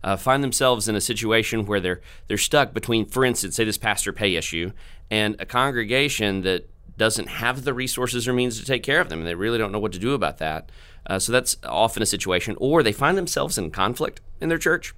uh, 0.03 0.17
find 0.17 0.43
themselves 0.43 0.89
in 0.89 0.97
a 0.97 1.01
situation 1.01 1.67
where 1.67 1.79
they're 1.79 2.01
they're 2.27 2.39
stuck 2.39 2.75
between 2.75 3.07
for 3.07 3.25
instance 3.25 3.55
say 3.55 3.65
this 3.65 3.79
pastor 3.79 4.13
pay 4.13 4.35
issue 4.35 4.73
and 5.11 5.37
a 5.39 5.47
congregation 5.47 6.41
that 6.41 6.69
doesn't 7.01 7.29
have 7.29 7.65
the 7.65 7.75
resources 7.75 8.29
or 8.29 8.33
means 8.33 8.61
to 8.61 8.65
take 8.65 8.85
care 8.85 9.01
of 9.01 9.09
them 9.09 9.19
and 9.19 9.27
they 9.27 9.35
really 9.35 9.59
don't 9.59 9.73
know 9.73 9.79
what 9.81 9.93
to 9.93 9.99
do 9.99 10.15
about 10.15 10.39
that 10.39 10.71
uh, 11.07 11.19
so 11.19 11.33
that's 11.33 11.57
often 11.65 12.03
a 12.03 12.07
situation. 12.07 12.57
Or 12.59 12.83
they 12.83 12.93
find 12.93 13.17
themselves 13.17 13.59
in 13.59 13.71
conflict 13.71 14.21
in 14.41 14.49
their 14.49 14.59
church. 14.59 14.95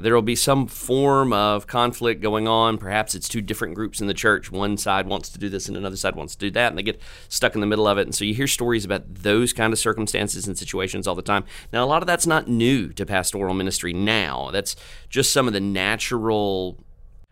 There 0.00 0.14
will 0.14 0.22
be 0.22 0.34
some 0.34 0.66
form 0.66 1.32
of 1.32 1.68
conflict 1.68 2.20
going 2.20 2.48
on. 2.48 2.78
Perhaps 2.78 3.14
it's 3.14 3.28
two 3.28 3.40
different 3.40 3.76
groups 3.76 4.00
in 4.00 4.08
the 4.08 4.14
church. 4.14 4.50
One 4.50 4.76
side 4.76 5.06
wants 5.06 5.28
to 5.28 5.38
do 5.38 5.48
this 5.48 5.68
and 5.68 5.76
another 5.76 5.96
side 5.96 6.16
wants 6.16 6.34
to 6.34 6.40
do 6.40 6.50
that, 6.50 6.68
and 6.68 6.76
they 6.76 6.82
get 6.82 7.00
stuck 7.28 7.54
in 7.54 7.60
the 7.60 7.66
middle 7.66 7.86
of 7.86 7.96
it. 7.96 8.02
And 8.02 8.14
so 8.14 8.24
you 8.24 8.34
hear 8.34 8.48
stories 8.48 8.84
about 8.84 9.02
those 9.06 9.52
kind 9.52 9.72
of 9.72 9.78
circumstances 9.78 10.48
and 10.48 10.58
situations 10.58 11.06
all 11.06 11.14
the 11.14 11.22
time. 11.22 11.44
Now, 11.72 11.84
a 11.84 11.86
lot 11.86 12.02
of 12.02 12.08
that's 12.08 12.26
not 12.26 12.48
new 12.48 12.88
to 12.94 13.06
pastoral 13.06 13.54
ministry 13.54 13.92
now. 13.92 14.50
That's 14.50 14.74
just 15.10 15.30
some 15.30 15.46
of 15.46 15.52
the 15.52 15.60
natural 15.60 16.76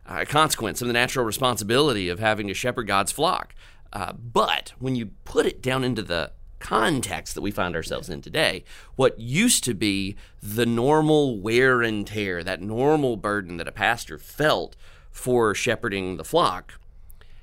uh, 0.07 0.25
consequence, 0.29 0.79
some 0.79 0.87
of 0.87 0.95
the 0.95 1.01
natural 1.01 1.25
responsibility 1.25 2.09
of 2.09 2.21
having 2.21 2.47
to 2.47 2.55
shepherd 2.55 2.87
God's 2.87 3.11
flock. 3.11 3.57
Uh, 3.93 4.13
but 4.13 4.73
when 4.79 4.97
you 4.97 5.11
put 5.25 5.47
it 5.47 5.63
down 5.63 5.85
into 5.85 6.03
the 6.03 6.33
context 6.59 7.35
that 7.35 7.41
we 7.41 7.51
find 7.51 7.75
ourselves 7.75 8.09
in 8.09 8.23
today, 8.23 8.65
what 8.97 9.19
used 9.19 9.65
to 9.65 9.75
be 9.75 10.17
the 10.43 10.65
normal 10.65 11.39
wear 11.41 11.83
and 11.83 12.07
tear, 12.07 12.43
that 12.45 12.63
normal 12.63 13.17
burden 13.17 13.57
that 13.57 13.69
a 13.69 13.73
pastor 13.73 14.17
felt 14.17 14.77
for 15.11 15.55
shepherding 15.55 16.17
the 16.17 16.25
flock, 16.25 16.79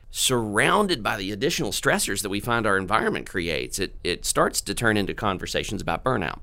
surrounded 0.10 1.04
by 1.04 1.18
the 1.18 1.32
additional 1.32 1.72
stressors 1.72 2.22
that 2.24 2.30
we 2.30 2.40
find 2.40 2.66
our 2.66 2.78
environment 2.78 3.30
creates, 3.30 3.78
it, 3.78 3.96
it 4.04 4.26
starts 4.26 4.62
to 4.62 4.74
turn 4.74 4.98
into 4.98 5.14
conversations 5.14 5.82
about 5.82 6.04
burnout. 6.04 6.40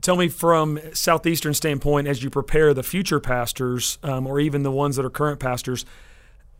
Tell 0.00 0.16
me 0.16 0.28
from 0.28 0.78
Southeastern 0.94 1.52
standpoint, 1.52 2.06
as 2.06 2.22
you 2.22 2.30
prepare 2.30 2.72
the 2.72 2.82
future 2.82 3.20
pastors, 3.20 3.98
um, 4.02 4.26
or 4.26 4.40
even 4.40 4.62
the 4.62 4.70
ones 4.70 4.96
that 4.96 5.04
are 5.04 5.10
current 5.10 5.40
pastors, 5.40 5.84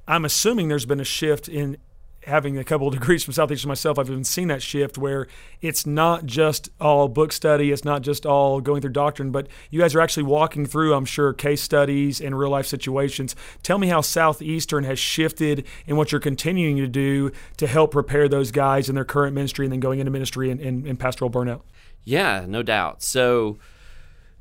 I'm 0.08 0.24
assuming 0.24 0.68
there's 0.68 0.86
been 0.86 1.00
a 1.00 1.04
shift 1.04 1.48
in 1.48 1.76
having 2.24 2.58
a 2.58 2.64
couple 2.64 2.88
of 2.88 2.94
degrees 2.98 3.24
from 3.24 3.32
Southeastern 3.32 3.68
myself, 3.68 3.98
I've 3.98 4.10
even 4.10 4.24
seen 4.24 4.48
that 4.48 4.62
shift 4.62 4.98
where 4.98 5.26
it's 5.60 5.86
not 5.86 6.26
just 6.26 6.68
all 6.80 7.08
book 7.08 7.32
study, 7.32 7.70
it's 7.70 7.84
not 7.84 8.02
just 8.02 8.26
all 8.26 8.60
going 8.60 8.80
through 8.82 8.92
doctrine, 8.92 9.30
but 9.30 9.48
you 9.70 9.80
guys 9.80 9.94
are 9.94 10.00
actually 10.00 10.24
walking 10.24 10.66
through, 10.66 10.94
I'm 10.94 11.04
sure, 11.04 11.32
case 11.32 11.62
studies 11.62 12.20
and 12.20 12.38
real 12.38 12.50
life 12.50 12.66
situations. 12.66 13.34
Tell 13.62 13.78
me 13.78 13.88
how 13.88 14.00
Southeastern 14.00 14.84
has 14.84 14.98
shifted 14.98 15.66
in 15.86 15.96
what 15.96 16.12
you're 16.12 16.20
continuing 16.20 16.76
to 16.76 16.88
do 16.88 17.32
to 17.56 17.66
help 17.66 17.92
prepare 17.92 18.28
those 18.28 18.50
guys 18.50 18.88
in 18.88 18.94
their 18.94 19.04
current 19.04 19.34
ministry 19.34 19.66
and 19.66 19.72
then 19.72 19.80
going 19.80 20.00
into 20.00 20.10
ministry 20.10 20.50
and, 20.50 20.60
and, 20.60 20.86
and 20.86 20.98
pastoral 20.98 21.30
burnout. 21.30 21.62
Yeah, 22.04 22.44
no 22.48 22.62
doubt. 22.62 23.02
So, 23.02 23.58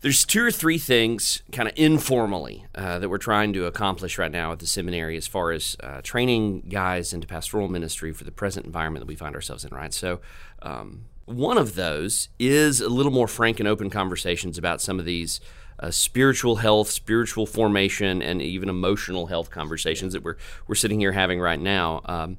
there's 0.01 0.25
two 0.25 0.43
or 0.43 0.51
three 0.51 0.77
things 0.77 1.41
kind 1.51 1.67
of 1.67 1.73
informally 1.77 2.65
uh, 2.75 2.99
that 2.99 3.09
we're 3.09 3.17
trying 3.17 3.53
to 3.53 3.65
accomplish 3.65 4.17
right 4.17 4.31
now 4.31 4.51
at 4.51 4.59
the 4.59 4.67
seminary 4.67 5.17
as 5.17 5.27
far 5.27 5.51
as 5.51 5.75
uh, 5.81 6.01
training 6.01 6.61
guys 6.69 7.13
into 7.13 7.27
pastoral 7.27 7.67
ministry 7.67 8.13
for 8.13 8.23
the 8.23 8.31
present 8.31 8.65
environment 8.65 9.01
that 9.01 9.07
we 9.07 9.15
find 9.15 9.35
ourselves 9.35 9.65
in 9.65 9.71
right 9.75 9.93
so 9.93 10.19
um, 10.61 11.05
one 11.25 11.57
of 11.57 11.75
those 11.75 12.29
is 12.39 12.81
a 12.81 12.89
little 12.89 13.11
more 13.11 13.27
frank 13.27 13.59
and 13.59 13.67
open 13.67 13.89
conversations 13.89 14.57
about 14.57 14.81
some 14.81 14.99
of 14.99 15.05
these 15.05 15.39
uh, 15.81 15.91
spiritual 15.91 16.57
health, 16.57 16.89
spiritual 16.89 17.45
formation, 17.45 18.21
and 18.21 18.41
even 18.41 18.67
emotional 18.67 19.27
health 19.27 19.49
conversations 19.49 20.13
that 20.13 20.23
we're 20.23 20.35
we're 20.67 20.75
sitting 20.75 20.99
here 20.99 21.13
having 21.13 21.39
right 21.39 21.59
now. 21.59 22.01
Um, 22.05 22.37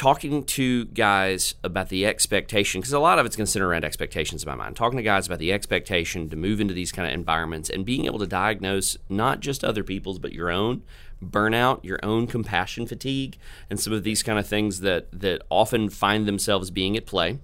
talking 0.00 0.42
to 0.42 0.86
guys 0.86 1.56
about 1.62 1.90
the 1.90 2.06
expectation, 2.06 2.80
because 2.80 2.94
a 2.94 2.98
lot 2.98 3.18
of 3.18 3.26
it's 3.26 3.36
going 3.36 3.44
to 3.44 3.52
center 3.52 3.68
around 3.68 3.84
expectations 3.84 4.42
in 4.42 4.48
my 4.48 4.54
mind. 4.54 4.74
Talking 4.74 4.96
to 4.96 5.02
guys 5.02 5.26
about 5.26 5.40
the 5.40 5.52
expectation 5.52 6.30
to 6.30 6.36
move 6.36 6.58
into 6.58 6.72
these 6.72 6.90
kind 6.90 7.06
of 7.06 7.12
environments 7.12 7.68
and 7.68 7.84
being 7.84 8.06
able 8.06 8.18
to 8.18 8.26
diagnose 8.26 8.96
not 9.10 9.40
just 9.40 9.62
other 9.62 9.84
people's, 9.84 10.18
but 10.18 10.32
your 10.32 10.50
own 10.50 10.82
burnout, 11.22 11.84
your 11.84 11.98
own 12.02 12.26
compassion 12.26 12.86
fatigue, 12.86 13.36
and 13.68 13.78
some 13.78 13.92
of 13.92 14.02
these 14.02 14.22
kind 14.22 14.38
of 14.38 14.46
things 14.46 14.80
that 14.80 15.06
that 15.12 15.42
often 15.50 15.90
find 15.90 16.26
themselves 16.26 16.70
being 16.70 16.96
at 16.96 17.04
play. 17.04 17.38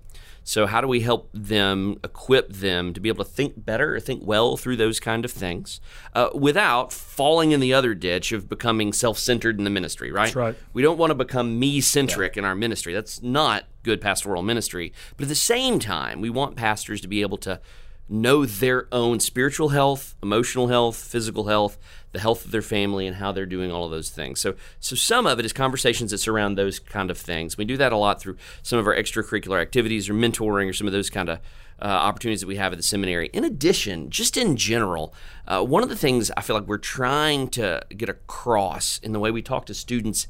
So, 0.48 0.66
how 0.66 0.80
do 0.80 0.86
we 0.86 1.00
help 1.00 1.28
them, 1.34 1.98
equip 2.04 2.52
them 2.52 2.94
to 2.94 3.00
be 3.00 3.08
able 3.08 3.24
to 3.24 3.30
think 3.30 3.64
better, 3.64 3.96
or 3.96 4.00
think 4.00 4.22
well 4.24 4.56
through 4.56 4.76
those 4.76 5.00
kind 5.00 5.24
of 5.24 5.32
things 5.32 5.80
uh, 6.14 6.28
without 6.34 6.92
falling 6.92 7.50
in 7.50 7.58
the 7.58 7.74
other 7.74 7.94
ditch 7.94 8.30
of 8.30 8.48
becoming 8.48 8.92
self 8.92 9.18
centered 9.18 9.58
in 9.58 9.64
the 9.64 9.70
ministry, 9.70 10.12
right? 10.12 10.26
That's 10.26 10.36
right. 10.36 10.54
We 10.72 10.82
don't 10.82 10.98
want 10.98 11.10
to 11.10 11.16
become 11.16 11.58
me 11.58 11.80
centric 11.80 12.36
yeah. 12.36 12.42
in 12.42 12.44
our 12.44 12.54
ministry. 12.54 12.94
That's 12.94 13.20
not 13.22 13.64
good 13.82 14.00
pastoral 14.00 14.44
ministry. 14.44 14.92
But 15.16 15.24
at 15.24 15.30
the 15.30 15.34
same 15.34 15.80
time, 15.80 16.20
we 16.20 16.30
want 16.30 16.54
pastors 16.54 17.00
to 17.00 17.08
be 17.08 17.22
able 17.22 17.38
to 17.38 17.60
know 18.08 18.46
their 18.46 18.86
own 18.92 19.20
spiritual 19.20 19.70
health, 19.70 20.14
emotional 20.22 20.68
health, 20.68 20.96
physical 20.96 21.48
health, 21.48 21.78
the 22.12 22.20
health 22.20 22.44
of 22.44 22.50
their 22.50 22.62
family, 22.62 23.06
and 23.06 23.16
how 23.16 23.32
they're 23.32 23.46
doing 23.46 23.72
all 23.72 23.84
of 23.84 23.90
those 23.90 24.10
things. 24.10 24.40
So, 24.40 24.54
so 24.78 24.94
some 24.94 25.26
of 25.26 25.38
it 25.38 25.44
is 25.44 25.52
conversations 25.52 26.12
that 26.12 26.18
surround 26.18 26.56
those 26.56 26.78
kind 26.78 27.10
of 27.10 27.18
things. 27.18 27.58
We 27.58 27.64
do 27.64 27.76
that 27.76 27.92
a 27.92 27.96
lot 27.96 28.20
through 28.20 28.36
some 28.62 28.78
of 28.78 28.86
our 28.86 28.94
extracurricular 28.94 29.60
activities 29.60 30.08
or 30.08 30.14
mentoring 30.14 30.68
or 30.68 30.72
some 30.72 30.86
of 30.86 30.92
those 30.92 31.10
kind 31.10 31.28
of 31.28 31.40
uh, 31.80 31.84
opportunities 31.84 32.40
that 32.40 32.46
we 32.46 32.56
have 32.56 32.72
at 32.72 32.78
the 32.78 32.82
seminary. 32.82 33.28
In 33.32 33.44
addition, 33.44 34.08
just 34.08 34.36
in 34.36 34.56
general, 34.56 35.12
uh, 35.46 35.62
one 35.62 35.82
of 35.82 35.88
the 35.88 35.96
things 35.96 36.30
I 36.36 36.42
feel 36.42 36.56
like 36.56 36.66
we're 36.66 36.78
trying 36.78 37.48
to 37.50 37.82
get 37.96 38.08
across 38.08 38.98
in 39.02 39.12
the 39.12 39.20
way 39.20 39.30
we 39.30 39.42
talk 39.42 39.66
to 39.66 39.74
students 39.74 40.28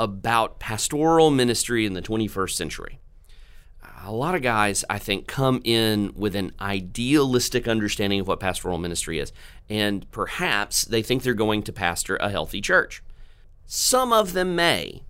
about 0.00 0.58
pastoral 0.58 1.30
ministry 1.30 1.84
in 1.84 1.92
the 1.92 2.02
21st 2.02 2.52
century 2.52 2.98
a 4.04 4.12
lot 4.12 4.34
of 4.34 4.42
guys, 4.42 4.84
I 4.90 4.98
think, 4.98 5.26
come 5.26 5.60
in 5.64 6.12
with 6.14 6.34
an 6.34 6.52
idealistic 6.60 7.68
understanding 7.68 8.20
of 8.20 8.28
what 8.28 8.40
pastoral 8.40 8.78
ministry 8.78 9.18
is. 9.18 9.32
And 9.68 10.10
perhaps 10.10 10.84
they 10.84 11.02
think 11.02 11.22
they're 11.22 11.34
going 11.34 11.62
to 11.64 11.72
pastor 11.72 12.16
a 12.16 12.30
healthy 12.30 12.60
church. 12.60 13.02
Some 13.66 14.12
of 14.12 14.32
them 14.32 14.56
may, 14.56 15.04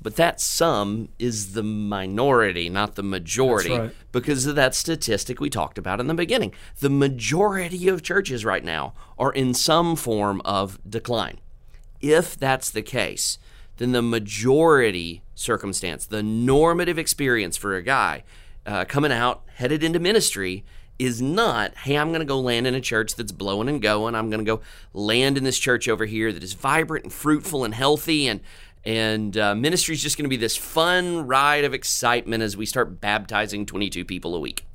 but 0.00 0.16
that 0.16 0.40
some 0.40 1.08
is 1.18 1.52
the 1.52 1.62
minority, 1.62 2.68
not 2.68 2.94
the 2.94 3.02
majority, 3.02 3.76
right. 3.76 3.94
because 4.12 4.46
of 4.46 4.54
that 4.54 4.74
statistic 4.74 5.40
we 5.40 5.50
talked 5.50 5.78
about 5.78 6.00
in 6.00 6.06
the 6.06 6.14
beginning. 6.14 6.54
The 6.78 6.90
majority 6.90 7.88
of 7.88 8.02
churches 8.02 8.44
right 8.44 8.64
now 8.64 8.94
are 9.18 9.32
in 9.32 9.52
some 9.52 9.96
form 9.96 10.40
of 10.44 10.78
decline. 10.88 11.40
If 12.00 12.38
that's 12.38 12.70
the 12.70 12.82
case, 12.82 13.38
then 13.78 13.92
the 13.92 14.02
majority 14.02 15.22
circumstance, 15.38 16.06
the 16.06 16.22
normative 16.22 16.98
experience 16.98 17.56
for 17.56 17.76
a 17.76 17.82
guy 17.82 18.24
uh, 18.66 18.84
coming 18.84 19.12
out, 19.12 19.42
headed 19.54 19.82
into 19.82 19.98
ministry, 19.98 20.64
is 20.98 21.22
not, 21.22 21.74
hey, 21.78 21.96
I'm 21.96 22.08
going 22.08 22.20
to 22.20 22.26
go 22.26 22.40
land 22.40 22.66
in 22.66 22.74
a 22.74 22.80
church 22.80 23.14
that's 23.14 23.30
blowing 23.30 23.68
and 23.68 23.80
going. 23.80 24.14
I'm 24.14 24.30
going 24.30 24.44
to 24.44 24.56
go 24.56 24.60
land 24.92 25.38
in 25.38 25.44
this 25.44 25.58
church 25.58 25.88
over 25.88 26.06
here 26.06 26.32
that 26.32 26.42
is 26.42 26.54
vibrant 26.54 27.04
and 27.04 27.12
fruitful 27.12 27.64
and 27.64 27.72
healthy. 27.72 28.26
And, 28.26 28.40
and 28.84 29.38
uh, 29.38 29.54
ministry 29.54 29.94
is 29.94 30.02
just 30.02 30.16
going 30.16 30.24
to 30.24 30.28
be 30.28 30.36
this 30.36 30.56
fun 30.56 31.26
ride 31.26 31.64
of 31.64 31.72
excitement 31.72 32.42
as 32.42 32.56
we 32.56 32.66
start 32.66 33.00
baptizing 33.00 33.64
22 33.64 34.04
people 34.04 34.34
a 34.34 34.40
week. 34.40 34.66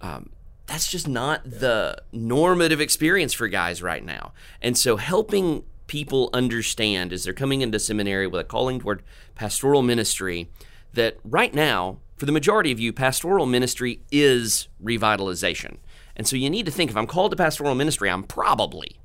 Um, 0.00 0.30
that's 0.66 0.90
just 0.90 1.06
not 1.06 1.44
the 1.44 2.00
normative 2.10 2.80
experience 2.80 3.34
for 3.34 3.48
guys 3.48 3.82
right 3.82 4.04
now. 4.04 4.32
And 4.62 4.78
so 4.78 4.96
helping 4.96 5.64
people 5.90 6.30
understand 6.32 7.12
as 7.12 7.24
they're 7.24 7.32
coming 7.32 7.62
into 7.62 7.76
seminary 7.80 8.24
with 8.24 8.40
a 8.40 8.44
calling 8.44 8.78
toward 8.78 9.02
pastoral 9.34 9.82
ministry 9.82 10.48
that 10.92 11.18
right 11.24 11.52
now, 11.52 11.98
for 12.16 12.26
the 12.26 12.32
majority 12.32 12.70
of 12.70 12.78
you, 12.78 12.92
pastoral 12.92 13.44
ministry 13.44 14.00
is 14.12 14.68
revitalization. 14.80 15.78
And 16.14 16.28
so 16.28 16.36
you 16.36 16.48
need 16.48 16.64
to 16.66 16.70
think 16.70 16.92
if 16.92 16.96
I'm 16.96 17.08
called 17.08 17.32
to 17.32 17.36
pastoral 17.36 17.74
ministry, 17.74 18.08
I'm 18.08 18.22
probably, 18.22 19.00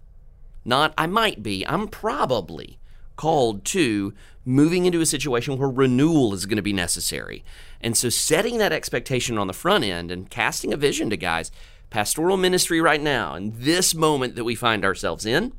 not 0.63 0.93
I 0.95 1.07
might 1.07 1.41
be, 1.41 1.65
I'm 1.67 1.87
probably 1.87 2.77
called 3.15 3.65
to 3.65 4.13
moving 4.45 4.85
into 4.85 5.01
a 5.01 5.07
situation 5.07 5.57
where 5.57 5.67
renewal 5.67 6.35
is 6.35 6.45
going 6.45 6.57
to 6.57 6.61
be 6.61 6.71
necessary. 6.71 7.43
And 7.81 7.97
so 7.97 8.09
setting 8.09 8.59
that 8.59 8.73
expectation 8.73 9.39
on 9.39 9.47
the 9.47 9.53
front 9.53 9.85
end 9.85 10.11
and 10.11 10.29
casting 10.29 10.71
a 10.71 10.77
vision 10.77 11.09
to 11.09 11.17
guys, 11.17 11.51
pastoral 11.89 12.37
ministry 12.37 12.79
right 12.79 13.01
now, 13.01 13.33
in 13.33 13.53
this 13.55 13.95
moment 13.95 14.35
that 14.35 14.43
we 14.43 14.53
find 14.53 14.85
ourselves 14.85 15.25
in, 15.25 15.53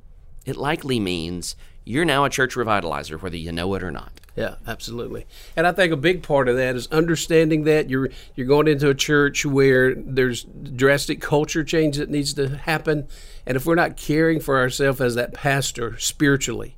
it 0.47 0.57
likely 0.57 0.99
means 0.99 1.57
you're 1.85 2.05
now 2.05 2.25
a 2.25 2.31
church 2.31 2.55
revitalizer, 2.55 3.21
whether 3.21 3.37
you 3.37 3.53
know 3.53 3.75
it 3.75 3.83
or 3.83 3.91
not. 3.91 4.13
Yeah, 4.35 4.57
absolutely. 4.67 5.27
And 5.57 5.67
I 5.67 5.73
think 5.73 5.93
a 5.93 5.97
big 5.97 6.23
part 6.23 6.49
of 6.49 6.57
that 6.57 6.77
is 6.77 6.87
understanding 6.89 7.65
that 7.65 7.89
you're 7.89 8.11
you're 8.35 8.47
going 8.47 8.69
into 8.69 8.91
a 8.91 8.95
church 8.95 9.47
where 9.47 9.95
there's 9.95 10.45
drastic 10.45 11.21
culture 11.21 11.65
change 11.65 11.97
that 11.97 12.11
needs 12.11 12.35
to 12.35 12.49
happen, 12.57 13.09
and 13.47 13.57
if 13.57 13.65
we're 13.65 13.77
not 13.77 13.97
caring 13.97 14.41
for 14.41 14.59
ourselves 14.59 15.01
as 15.01 15.15
that 15.15 15.33
pastor 15.33 15.99
spiritually, 15.99 16.77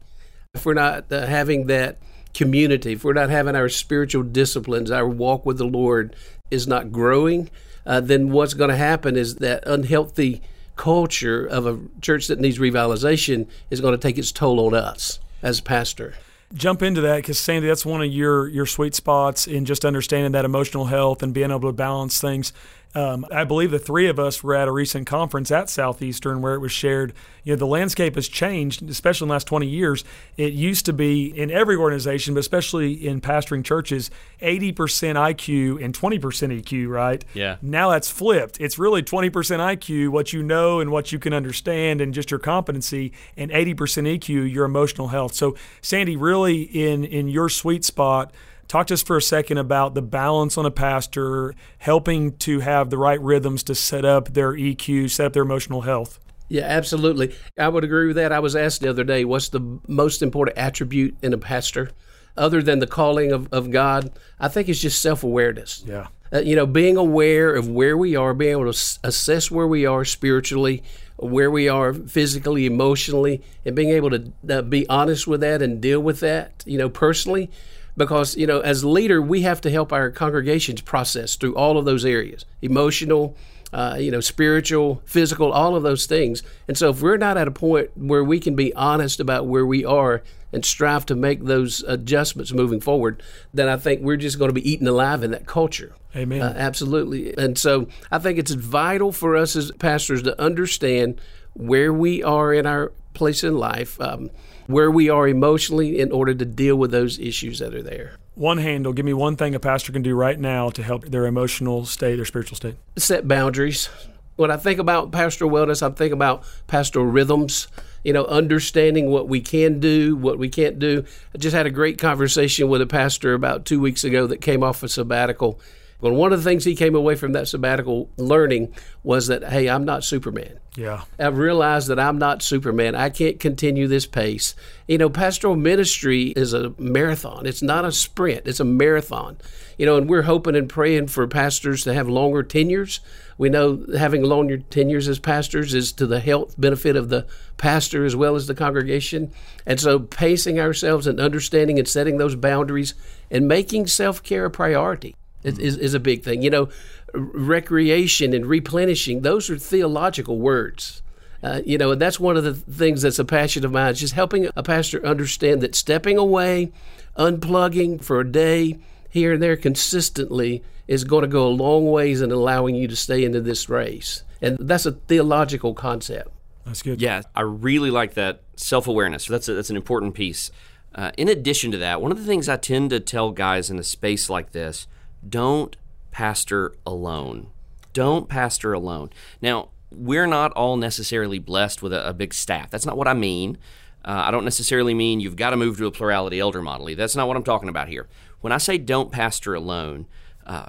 if 0.54 0.64
we're 0.64 0.74
not 0.74 1.10
uh, 1.12 1.26
having 1.26 1.66
that 1.66 1.98
community, 2.32 2.92
if 2.92 3.02
we're 3.02 3.12
not 3.12 3.30
having 3.30 3.56
our 3.56 3.68
spiritual 3.68 4.22
disciplines, 4.22 4.90
our 4.90 5.08
walk 5.08 5.44
with 5.44 5.58
the 5.58 5.66
Lord 5.66 6.14
is 6.50 6.68
not 6.68 6.92
growing, 6.92 7.50
uh, 7.84 8.00
then 8.00 8.30
what's 8.30 8.54
going 8.54 8.70
to 8.70 8.76
happen 8.76 9.16
is 9.16 9.36
that 9.36 9.66
unhealthy 9.66 10.42
culture 10.78 11.44
of 11.44 11.66
a 11.66 11.78
church 12.00 12.28
that 12.28 12.40
needs 12.40 12.58
revitalization 12.58 13.46
is 13.70 13.82
going 13.82 13.92
to 13.92 13.98
take 13.98 14.16
its 14.16 14.32
toll 14.32 14.58
on 14.66 14.74
us 14.74 15.20
as 15.42 15.60
pastor 15.60 16.14
jump 16.54 16.82
into 16.82 17.00
that 17.02 17.16
because 17.16 17.38
Sandy, 17.38 17.68
that's 17.68 17.84
one 17.84 18.02
of 18.02 18.10
your 18.10 18.48
your 18.48 18.66
sweet 18.66 18.94
spots 18.94 19.46
in 19.46 19.64
just 19.64 19.84
understanding 19.84 20.32
that 20.32 20.44
emotional 20.44 20.86
health 20.86 21.22
and 21.22 21.34
being 21.34 21.50
able 21.50 21.68
to 21.68 21.72
balance 21.72 22.20
things. 22.20 22.52
Um, 22.94 23.26
I 23.30 23.44
believe 23.44 23.70
the 23.70 23.78
three 23.78 24.08
of 24.08 24.18
us 24.18 24.42
were 24.42 24.54
at 24.54 24.66
a 24.66 24.72
recent 24.72 25.06
conference 25.06 25.50
at 25.50 25.68
Southeastern 25.68 26.40
where 26.40 26.54
it 26.54 26.60
was 26.60 26.72
shared. 26.72 27.12
You 27.44 27.52
know, 27.52 27.58
the 27.58 27.66
landscape 27.66 28.14
has 28.14 28.28
changed, 28.28 28.88
especially 28.88 29.26
in 29.26 29.28
the 29.28 29.32
last 29.32 29.46
20 29.46 29.66
years. 29.66 30.04
It 30.36 30.52
used 30.54 30.86
to 30.86 30.92
be 30.92 31.26
in 31.26 31.50
every 31.50 31.76
organization, 31.76 32.34
but 32.34 32.40
especially 32.40 33.06
in 33.06 33.20
pastoring 33.20 33.62
churches, 33.62 34.10
80% 34.40 34.74
IQ 34.74 35.84
and 35.84 35.94
20% 35.94 36.20
EQ, 36.20 36.88
right? 36.88 37.24
Yeah. 37.34 37.56
Now 37.60 37.90
that's 37.90 38.10
flipped. 38.10 38.60
It's 38.60 38.78
really 38.78 39.02
20% 39.02 39.30
IQ, 39.30 40.08
what 40.08 40.32
you 40.32 40.42
know 40.42 40.80
and 40.80 40.90
what 40.90 41.12
you 41.12 41.18
can 41.18 41.34
understand 41.34 42.00
and 42.00 42.14
just 42.14 42.30
your 42.30 42.40
competency, 42.40 43.12
and 43.36 43.50
80% 43.50 43.76
EQ, 44.18 44.52
your 44.52 44.64
emotional 44.64 45.08
health. 45.08 45.34
So, 45.34 45.56
Sandy, 45.82 46.16
really 46.16 46.62
in 46.62 47.04
in 47.04 47.28
your 47.28 47.48
sweet 47.48 47.84
spot 47.84 48.32
Talk 48.68 48.88
to 48.88 48.94
us 48.94 49.02
for 49.02 49.16
a 49.16 49.22
second 49.22 49.56
about 49.56 49.94
the 49.94 50.02
balance 50.02 50.58
on 50.58 50.66
a 50.66 50.70
pastor, 50.70 51.54
helping 51.78 52.36
to 52.38 52.60
have 52.60 52.90
the 52.90 52.98
right 52.98 53.20
rhythms 53.20 53.62
to 53.64 53.74
set 53.74 54.04
up 54.04 54.34
their 54.34 54.52
EQ, 54.52 55.10
set 55.10 55.24
up 55.24 55.32
their 55.32 55.42
emotional 55.42 55.80
health. 55.80 56.20
Yeah, 56.50 56.64
absolutely. 56.64 57.34
I 57.58 57.68
would 57.68 57.82
agree 57.82 58.08
with 58.08 58.16
that. 58.16 58.30
I 58.30 58.40
was 58.40 58.54
asked 58.54 58.82
the 58.82 58.90
other 58.90 59.04
day, 59.04 59.24
what's 59.24 59.48
the 59.48 59.80
most 59.88 60.20
important 60.20 60.58
attribute 60.58 61.16
in 61.22 61.32
a 61.32 61.38
pastor 61.38 61.90
other 62.36 62.62
than 62.62 62.78
the 62.78 62.86
calling 62.86 63.32
of, 63.32 63.48
of 63.52 63.70
God? 63.70 64.12
I 64.38 64.48
think 64.48 64.68
it's 64.68 64.80
just 64.80 65.00
self 65.00 65.24
awareness. 65.24 65.82
Yeah. 65.86 66.08
Uh, 66.30 66.40
you 66.40 66.54
know, 66.54 66.66
being 66.66 66.98
aware 66.98 67.54
of 67.54 67.68
where 67.70 67.96
we 67.96 68.16
are, 68.16 68.34
being 68.34 68.50
able 68.50 68.64
to 68.64 68.70
s- 68.70 68.98
assess 69.02 69.50
where 69.50 69.66
we 69.66 69.86
are 69.86 70.04
spiritually, 70.04 70.82
where 71.16 71.50
we 71.50 71.70
are 71.70 71.94
physically, 71.94 72.66
emotionally, 72.66 73.42
and 73.64 73.74
being 73.74 73.90
able 73.90 74.10
to 74.10 74.30
uh, 74.50 74.60
be 74.60 74.86
honest 74.90 75.26
with 75.26 75.40
that 75.40 75.62
and 75.62 75.80
deal 75.80 76.00
with 76.00 76.20
that, 76.20 76.62
you 76.66 76.76
know, 76.76 76.90
personally 76.90 77.50
because 77.98 78.36
you 78.36 78.46
know 78.46 78.60
as 78.60 78.84
leader 78.84 79.20
we 79.20 79.42
have 79.42 79.60
to 79.60 79.70
help 79.70 79.92
our 79.92 80.10
congregations 80.10 80.80
process 80.80 81.36
through 81.36 81.54
all 81.54 81.76
of 81.76 81.84
those 81.84 82.04
areas 82.04 82.46
emotional 82.62 83.36
uh, 83.72 83.96
you 84.00 84.10
know, 84.10 84.20
spiritual, 84.20 85.02
physical, 85.04 85.52
all 85.52 85.76
of 85.76 85.82
those 85.82 86.06
things. 86.06 86.42
And 86.66 86.78
so, 86.78 86.90
if 86.90 87.02
we're 87.02 87.18
not 87.18 87.36
at 87.36 87.48
a 87.48 87.50
point 87.50 87.90
where 87.96 88.24
we 88.24 88.40
can 88.40 88.56
be 88.56 88.74
honest 88.74 89.20
about 89.20 89.46
where 89.46 89.66
we 89.66 89.84
are 89.84 90.22
and 90.52 90.64
strive 90.64 91.04
to 91.06 91.14
make 91.14 91.44
those 91.44 91.82
adjustments 91.82 92.52
moving 92.52 92.80
forward, 92.80 93.22
then 93.52 93.68
I 93.68 93.76
think 93.76 94.00
we're 94.00 94.16
just 94.16 94.38
going 94.38 94.48
to 94.48 94.54
be 94.54 94.68
eaten 94.68 94.88
alive 94.88 95.22
in 95.22 95.32
that 95.32 95.46
culture. 95.46 95.94
Amen. 96.16 96.40
Uh, 96.40 96.54
absolutely. 96.56 97.36
And 97.36 97.58
so, 97.58 97.88
I 98.10 98.18
think 98.18 98.38
it's 98.38 98.52
vital 98.52 99.12
for 99.12 99.36
us 99.36 99.54
as 99.54 99.70
pastors 99.72 100.22
to 100.22 100.40
understand 100.40 101.20
where 101.52 101.92
we 101.92 102.22
are 102.22 102.54
in 102.54 102.64
our 102.64 102.92
place 103.18 103.44
in 103.44 103.58
life, 103.58 104.00
um, 104.00 104.30
where 104.66 104.90
we 104.90 105.10
are 105.10 105.28
emotionally, 105.28 105.98
in 105.98 106.10
order 106.12 106.34
to 106.34 106.44
deal 106.44 106.76
with 106.76 106.90
those 106.90 107.18
issues 107.18 107.58
that 107.58 107.74
are 107.74 107.82
there 107.82 108.12
one 108.38 108.58
handle, 108.58 108.92
give 108.92 109.04
me 109.04 109.12
one 109.12 109.36
thing 109.36 109.54
a 109.54 109.60
pastor 109.60 109.92
can 109.92 110.02
do 110.02 110.14
right 110.14 110.38
now 110.38 110.70
to 110.70 110.82
help 110.82 111.04
their 111.06 111.26
emotional 111.26 111.84
state, 111.84 112.16
their 112.16 112.24
spiritual 112.24 112.56
state. 112.56 112.76
Set 112.96 113.26
boundaries. 113.26 113.88
When 114.36 114.52
I 114.52 114.56
think 114.56 114.78
about 114.78 115.10
pastoral 115.10 115.50
wellness, 115.50 115.82
I 115.82 115.92
think 115.92 116.12
about 116.12 116.44
pastoral 116.68 117.06
rhythms, 117.06 117.66
you 118.04 118.12
know, 118.12 118.24
understanding 118.26 119.10
what 119.10 119.28
we 119.28 119.40
can 119.40 119.80
do, 119.80 120.14
what 120.14 120.38
we 120.38 120.48
can't 120.48 120.78
do. 120.78 121.04
I 121.34 121.38
just 121.38 121.56
had 121.56 121.66
a 121.66 121.70
great 121.70 121.98
conversation 121.98 122.68
with 122.68 122.80
a 122.80 122.86
pastor 122.86 123.34
about 123.34 123.64
two 123.64 123.80
weeks 123.80 124.04
ago 124.04 124.28
that 124.28 124.40
came 124.40 124.62
off 124.62 124.84
a 124.84 124.88
sabbatical 124.88 125.60
well, 126.00 126.12
one 126.12 126.32
of 126.32 126.38
the 126.38 126.48
things 126.48 126.64
he 126.64 126.76
came 126.76 126.94
away 126.94 127.16
from 127.16 127.32
that 127.32 127.48
sabbatical 127.48 128.08
learning 128.16 128.72
was 129.02 129.26
that, 129.26 129.42
hey, 129.42 129.68
I'm 129.68 129.84
not 129.84 130.04
Superman. 130.04 130.60
Yeah. 130.76 131.02
I've 131.18 131.38
realized 131.38 131.88
that 131.88 131.98
I'm 131.98 132.18
not 132.18 132.40
Superman. 132.40 132.94
I 132.94 133.10
can't 133.10 133.40
continue 133.40 133.88
this 133.88 134.06
pace. 134.06 134.54
You 134.86 134.98
know, 134.98 135.10
pastoral 135.10 135.56
ministry 135.56 136.28
is 136.28 136.52
a 136.52 136.72
marathon, 136.78 137.46
it's 137.46 137.62
not 137.62 137.84
a 137.84 137.90
sprint, 137.90 138.46
it's 138.46 138.60
a 138.60 138.64
marathon. 138.64 139.38
You 139.76 139.86
know, 139.86 139.96
and 139.96 140.08
we're 140.08 140.22
hoping 140.22 140.54
and 140.54 140.68
praying 140.68 141.08
for 141.08 141.26
pastors 141.26 141.82
to 141.82 141.94
have 141.94 142.08
longer 142.08 142.44
tenures. 142.44 143.00
We 143.36 143.48
know 143.48 143.84
having 143.96 144.22
longer 144.22 144.58
tenures 144.58 145.08
as 145.08 145.18
pastors 145.18 145.74
is 145.74 145.92
to 145.94 146.06
the 146.06 146.20
health 146.20 146.54
benefit 146.58 146.94
of 146.94 147.08
the 147.08 147.26
pastor 147.56 148.04
as 148.04 148.14
well 148.14 148.36
as 148.36 148.46
the 148.46 148.54
congregation. 148.54 149.32
And 149.66 149.80
so, 149.80 149.98
pacing 149.98 150.60
ourselves 150.60 151.08
and 151.08 151.20
understanding 151.20 151.78
and 151.78 151.88
setting 151.88 152.18
those 152.18 152.36
boundaries 152.36 152.94
and 153.32 153.48
making 153.48 153.88
self 153.88 154.22
care 154.22 154.44
a 154.44 154.50
priority 154.50 155.16
is, 155.42 155.76
is 155.76 155.94
a 155.94 156.00
big 156.00 156.22
thing. 156.22 156.42
You 156.42 156.50
know, 156.50 156.68
recreation 157.14 158.34
and 158.34 158.46
replenishing, 158.46 159.22
those 159.22 159.50
are 159.50 159.58
theological 159.58 160.38
words. 160.38 161.02
Uh, 161.42 161.60
you 161.64 161.78
know, 161.78 161.92
and 161.92 162.02
that's 162.02 162.18
one 162.18 162.36
of 162.36 162.42
the 162.42 162.54
things 162.54 163.02
that's 163.02 163.18
a 163.18 163.24
passion 163.24 163.64
of 163.64 163.70
mine, 163.70 163.92
is 163.92 164.00
just 164.00 164.14
helping 164.14 164.48
a 164.56 164.62
pastor 164.62 165.04
understand 165.06 165.60
that 165.60 165.74
stepping 165.74 166.18
away, 166.18 166.72
unplugging 167.16 168.02
for 168.02 168.18
a 168.18 168.30
day 168.30 168.78
here 169.08 169.34
and 169.34 169.42
there 169.42 169.56
consistently 169.56 170.64
is 170.88 171.04
going 171.04 171.22
to 171.22 171.28
go 171.28 171.46
a 171.46 171.50
long 171.50 171.86
ways 171.90 172.20
in 172.20 172.32
allowing 172.32 172.74
you 172.74 172.88
to 172.88 172.96
stay 172.96 173.24
into 173.24 173.40
this 173.40 173.68
race. 173.68 174.24
And 174.42 174.58
that's 174.60 174.86
a 174.86 174.92
theological 174.92 175.74
concept. 175.74 176.30
That's 176.64 176.82
good. 176.82 177.00
Yeah, 177.00 177.22
I 177.34 177.42
really 177.42 177.90
like 177.90 178.14
that 178.14 178.42
self 178.56 178.88
awareness. 178.88 179.26
That's, 179.26 179.48
a, 179.48 179.54
that's 179.54 179.70
an 179.70 179.76
important 179.76 180.14
piece. 180.14 180.50
Uh, 180.94 181.12
in 181.16 181.28
addition 181.28 181.70
to 181.70 181.78
that, 181.78 182.02
one 182.02 182.10
of 182.10 182.18
the 182.18 182.24
things 182.24 182.48
I 182.48 182.56
tend 182.56 182.90
to 182.90 183.00
tell 183.00 183.30
guys 183.30 183.70
in 183.70 183.78
a 183.78 183.84
space 183.84 184.28
like 184.28 184.52
this 184.52 184.86
don't 185.26 185.76
pastor 186.10 186.74
alone. 186.86 187.48
Don't 187.92 188.28
pastor 188.28 188.72
alone. 188.72 189.10
Now, 189.40 189.70
we're 189.90 190.26
not 190.26 190.52
all 190.52 190.76
necessarily 190.76 191.38
blessed 191.38 191.82
with 191.82 191.92
a, 191.92 192.08
a 192.08 192.12
big 192.12 192.34
staff. 192.34 192.70
That's 192.70 192.86
not 192.86 192.96
what 192.96 193.08
I 193.08 193.14
mean. 193.14 193.58
Uh, 194.04 194.24
I 194.26 194.30
don't 194.30 194.44
necessarily 194.44 194.94
mean 194.94 195.20
you've 195.20 195.36
got 195.36 195.50
to 195.50 195.56
move 195.56 195.78
to 195.78 195.86
a 195.86 195.90
plurality 195.90 196.40
elder 196.40 196.62
model. 196.62 196.94
That's 196.94 197.16
not 197.16 197.26
what 197.26 197.36
I'm 197.36 197.42
talking 197.42 197.68
about 197.68 197.88
here. 197.88 198.08
When 198.40 198.52
I 198.52 198.58
say 198.58 198.78
don't 198.78 199.10
pastor 199.10 199.54
alone, 199.54 200.06
uh, 200.46 200.68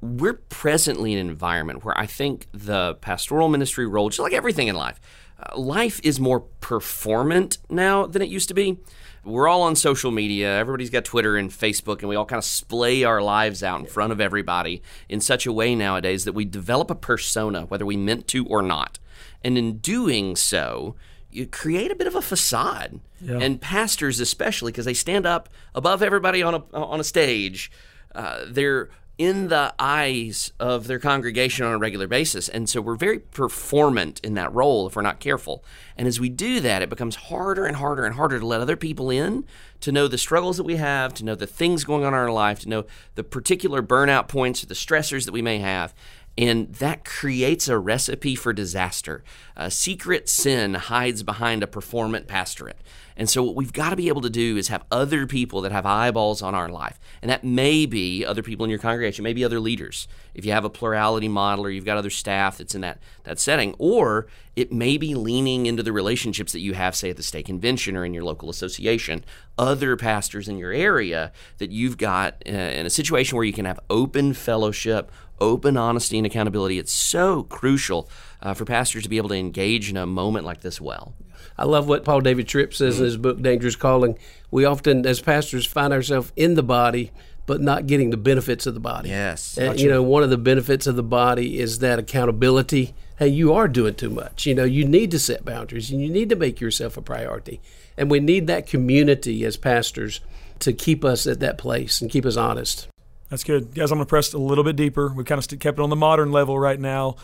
we're 0.00 0.34
presently 0.34 1.12
in 1.12 1.18
an 1.18 1.28
environment 1.28 1.84
where 1.84 1.96
I 1.98 2.06
think 2.06 2.46
the 2.52 2.94
pastoral 2.94 3.48
ministry 3.48 3.86
role, 3.86 4.08
just 4.08 4.20
like 4.20 4.32
everything 4.32 4.68
in 4.68 4.76
life, 4.76 5.00
uh, 5.40 5.58
life 5.58 6.00
is 6.02 6.18
more 6.18 6.40
performant 6.40 7.58
now 7.70 8.06
than 8.06 8.22
it 8.22 8.28
used 8.28 8.48
to 8.48 8.54
be 8.54 8.78
we're 9.26 9.48
all 9.48 9.62
on 9.62 9.74
social 9.74 10.10
media. 10.10 10.56
Everybody's 10.56 10.90
got 10.90 11.04
Twitter 11.04 11.36
and 11.36 11.50
Facebook, 11.50 12.00
and 12.00 12.08
we 12.08 12.16
all 12.16 12.24
kind 12.24 12.38
of 12.38 12.44
splay 12.44 13.02
our 13.02 13.20
lives 13.20 13.62
out 13.62 13.80
in 13.80 13.86
front 13.86 14.12
of 14.12 14.20
everybody 14.20 14.82
in 15.08 15.20
such 15.20 15.46
a 15.46 15.52
way 15.52 15.74
nowadays 15.74 16.24
that 16.24 16.32
we 16.32 16.44
develop 16.44 16.90
a 16.90 16.94
persona, 16.94 17.62
whether 17.66 17.84
we 17.84 17.96
meant 17.96 18.28
to 18.28 18.46
or 18.46 18.62
not. 18.62 18.98
And 19.42 19.58
in 19.58 19.78
doing 19.78 20.36
so, 20.36 20.94
you 21.30 21.46
create 21.46 21.90
a 21.90 21.96
bit 21.96 22.06
of 22.06 22.14
a 22.14 22.22
facade. 22.22 23.00
Yeah. 23.20 23.38
And 23.38 23.60
pastors, 23.60 24.20
especially, 24.20 24.72
because 24.72 24.84
they 24.84 24.94
stand 24.94 25.26
up 25.26 25.48
above 25.74 26.02
everybody 26.02 26.42
on 26.42 26.54
a 26.54 26.62
on 26.72 27.00
a 27.00 27.04
stage, 27.04 27.70
uh, 28.14 28.44
they're 28.46 28.90
in 29.18 29.48
the 29.48 29.74
eyes 29.78 30.52
of 30.60 30.86
their 30.86 30.98
congregation 30.98 31.64
on 31.64 31.72
a 31.72 31.78
regular 31.78 32.06
basis. 32.06 32.48
And 32.48 32.68
so 32.68 32.80
we're 32.80 32.96
very 32.96 33.18
performant 33.18 34.20
in 34.22 34.34
that 34.34 34.52
role 34.52 34.86
if 34.86 34.94
we're 34.94 35.02
not 35.02 35.20
careful. 35.20 35.64
And 35.96 36.06
as 36.06 36.20
we 36.20 36.28
do 36.28 36.60
that, 36.60 36.82
it 36.82 36.90
becomes 36.90 37.16
harder 37.16 37.64
and 37.64 37.76
harder 37.76 38.04
and 38.04 38.14
harder 38.14 38.38
to 38.38 38.46
let 38.46 38.60
other 38.60 38.76
people 38.76 39.08
in, 39.10 39.44
to 39.80 39.90
know 39.90 40.06
the 40.06 40.18
struggles 40.18 40.58
that 40.58 40.64
we 40.64 40.76
have, 40.76 41.14
to 41.14 41.24
know 41.24 41.34
the 41.34 41.46
things 41.46 41.84
going 41.84 42.04
on 42.04 42.12
in 42.12 42.18
our 42.18 42.30
life, 42.30 42.60
to 42.60 42.68
know 42.68 42.84
the 43.14 43.24
particular 43.24 43.82
burnout 43.82 44.28
points 44.28 44.62
or 44.62 44.66
the 44.66 44.74
stressors 44.74 45.24
that 45.24 45.32
we 45.32 45.42
may 45.42 45.58
have. 45.58 45.94
And 46.38 46.72
that 46.74 47.04
creates 47.04 47.66
a 47.68 47.78
recipe 47.78 48.34
for 48.34 48.52
disaster. 48.52 49.24
Secret 49.68 50.28
sin 50.28 50.74
hides 50.74 51.22
behind 51.22 51.62
a 51.62 51.66
performant 51.66 52.26
pastorate. 52.26 52.78
And 53.16 53.30
so, 53.30 53.42
what 53.42 53.56
we've 53.56 53.72
got 53.72 53.90
to 53.90 53.96
be 53.96 54.08
able 54.08 54.20
to 54.20 54.30
do 54.30 54.58
is 54.58 54.68
have 54.68 54.84
other 54.92 55.26
people 55.26 55.62
that 55.62 55.72
have 55.72 55.86
eyeballs 55.86 56.42
on 56.42 56.54
our 56.54 56.68
life. 56.68 57.00
And 57.22 57.30
that 57.30 57.44
may 57.44 57.86
be 57.86 58.26
other 58.26 58.42
people 58.42 58.64
in 58.64 58.70
your 58.70 58.78
congregation, 58.78 59.22
maybe 59.22 59.42
other 59.42 59.58
leaders. 59.58 60.06
If 60.34 60.44
you 60.44 60.52
have 60.52 60.66
a 60.66 60.70
plurality 60.70 61.28
model 61.28 61.64
or 61.64 61.70
you've 61.70 61.86
got 61.86 61.96
other 61.96 62.10
staff 62.10 62.58
that's 62.58 62.74
in 62.74 62.82
that, 62.82 62.98
that 63.24 63.38
setting, 63.38 63.74
or 63.78 64.26
it 64.54 64.70
may 64.70 64.98
be 64.98 65.14
leaning 65.14 65.64
into 65.64 65.82
the 65.82 65.92
relationships 65.92 66.52
that 66.52 66.60
you 66.60 66.74
have, 66.74 66.94
say, 66.94 67.08
at 67.08 67.16
the 67.16 67.22
state 67.22 67.46
convention 67.46 67.96
or 67.96 68.04
in 68.04 68.12
your 68.12 68.24
local 68.24 68.50
association, 68.50 69.24
other 69.56 69.96
pastors 69.96 70.46
in 70.46 70.58
your 70.58 70.72
area 70.72 71.32
that 71.56 71.70
you've 71.70 71.96
got 71.96 72.42
uh, 72.46 72.50
in 72.50 72.84
a 72.84 72.90
situation 72.90 73.36
where 73.36 73.46
you 73.46 73.52
can 73.52 73.64
have 73.64 73.80
open 73.88 74.34
fellowship, 74.34 75.10
open 75.40 75.76
honesty, 75.76 76.16
and 76.18 76.26
accountability. 76.26 76.78
It's 76.78 76.92
so 76.92 77.42
crucial 77.44 78.08
uh, 78.42 78.54
for 78.54 78.64
pastors 78.64 79.02
to 79.02 79.08
be 79.08 79.16
able 79.16 79.28
to 79.30 79.36
engage 79.36 79.90
in 79.90 79.96
a 79.96 80.06
moment 80.06 80.44
like 80.44 80.60
this 80.60 80.80
well. 80.80 81.14
I 81.58 81.64
love 81.64 81.88
what 81.88 82.04
Paul 82.04 82.20
David 82.20 82.48
Tripp 82.48 82.74
says 82.74 82.98
in 82.98 83.04
his 83.04 83.16
book, 83.16 83.40
Dangerous 83.40 83.76
Calling. 83.76 84.18
We 84.50 84.64
often, 84.64 85.06
as 85.06 85.20
pastors, 85.20 85.66
find 85.66 85.92
ourselves 85.92 86.32
in 86.36 86.54
the 86.54 86.62
body, 86.62 87.12
but 87.46 87.60
not 87.60 87.86
getting 87.86 88.10
the 88.10 88.16
benefits 88.16 88.66
of 88.66 88.74
the 88.74 88.80
body. 88.80 89.08
Yes. 89.08 89.56
And, 89.56 89.78
you 89.78 89.88
know, 89.88 90.02
one 90.02 90.22
of 90.22 90.30
the 90.30 90.36
benefits 90.36 90.86
of 90.86 90.96
the 90.96 91.02
body 91.02 91.58
is 91.58 91.78
that 91.78 91.98
accountability. 91.98 92.94
Hey, 93.18 93.28
you 93.28 93.54
are 93.54 93.68
doing 93.68 93.94
too 93.94 94.10
much. 94.10 94.46
You 94.46 94.54
know, 94.54 94.64
you 94.64 94.84
need 94.84 95.10
to 95.12 95.18
set 95.18 95.44
boundaries 95.44 95.90
and 95.90 96.02
you 96.02 96.10
need 96.10 96.28
to 96.28 96.36
make 96.36 96.60
yourself 96.60 96.96
a 96.96 97.02
priority. 97.02 97.60
And 97.96 98.10
we 98.10 98.20
need 98.20 98.46
that 98.48 98.66
community 98.66 99.44
as 99.44 99.56
pastors 99.56 100.20
to 100.58 100.72
keep 100.72 101.04
us 101.04 101.26
at 101.26 101.40
that 101.40 101.56
place 101.56 102.00
and 102.00 102.10
keep 102.10 102.26
us 102.26 102.36
honest. 102.36 102.88
That's 103.28 103.44
good. 103.44 103.74
Guys, 103.74 103.90
I'm 103.90 103.98
going 103.98 104.06
to 104.06 104.08
press 104.08 104.32
a 104.32 104.38
little 104.38 104.64
bit 104.64 104.76
deeper. 104.76 105.12
We've 105.12 105.26
kind 105.26 105.38
of 105.38 105.58
kept 105.58 105.78
it 105.78 105.82
on 105.82 105.90
the 105.90 105.96
modern 105.96 106.30
level 106.30 106.58
right 106.58 106.78
now 106.78 107.16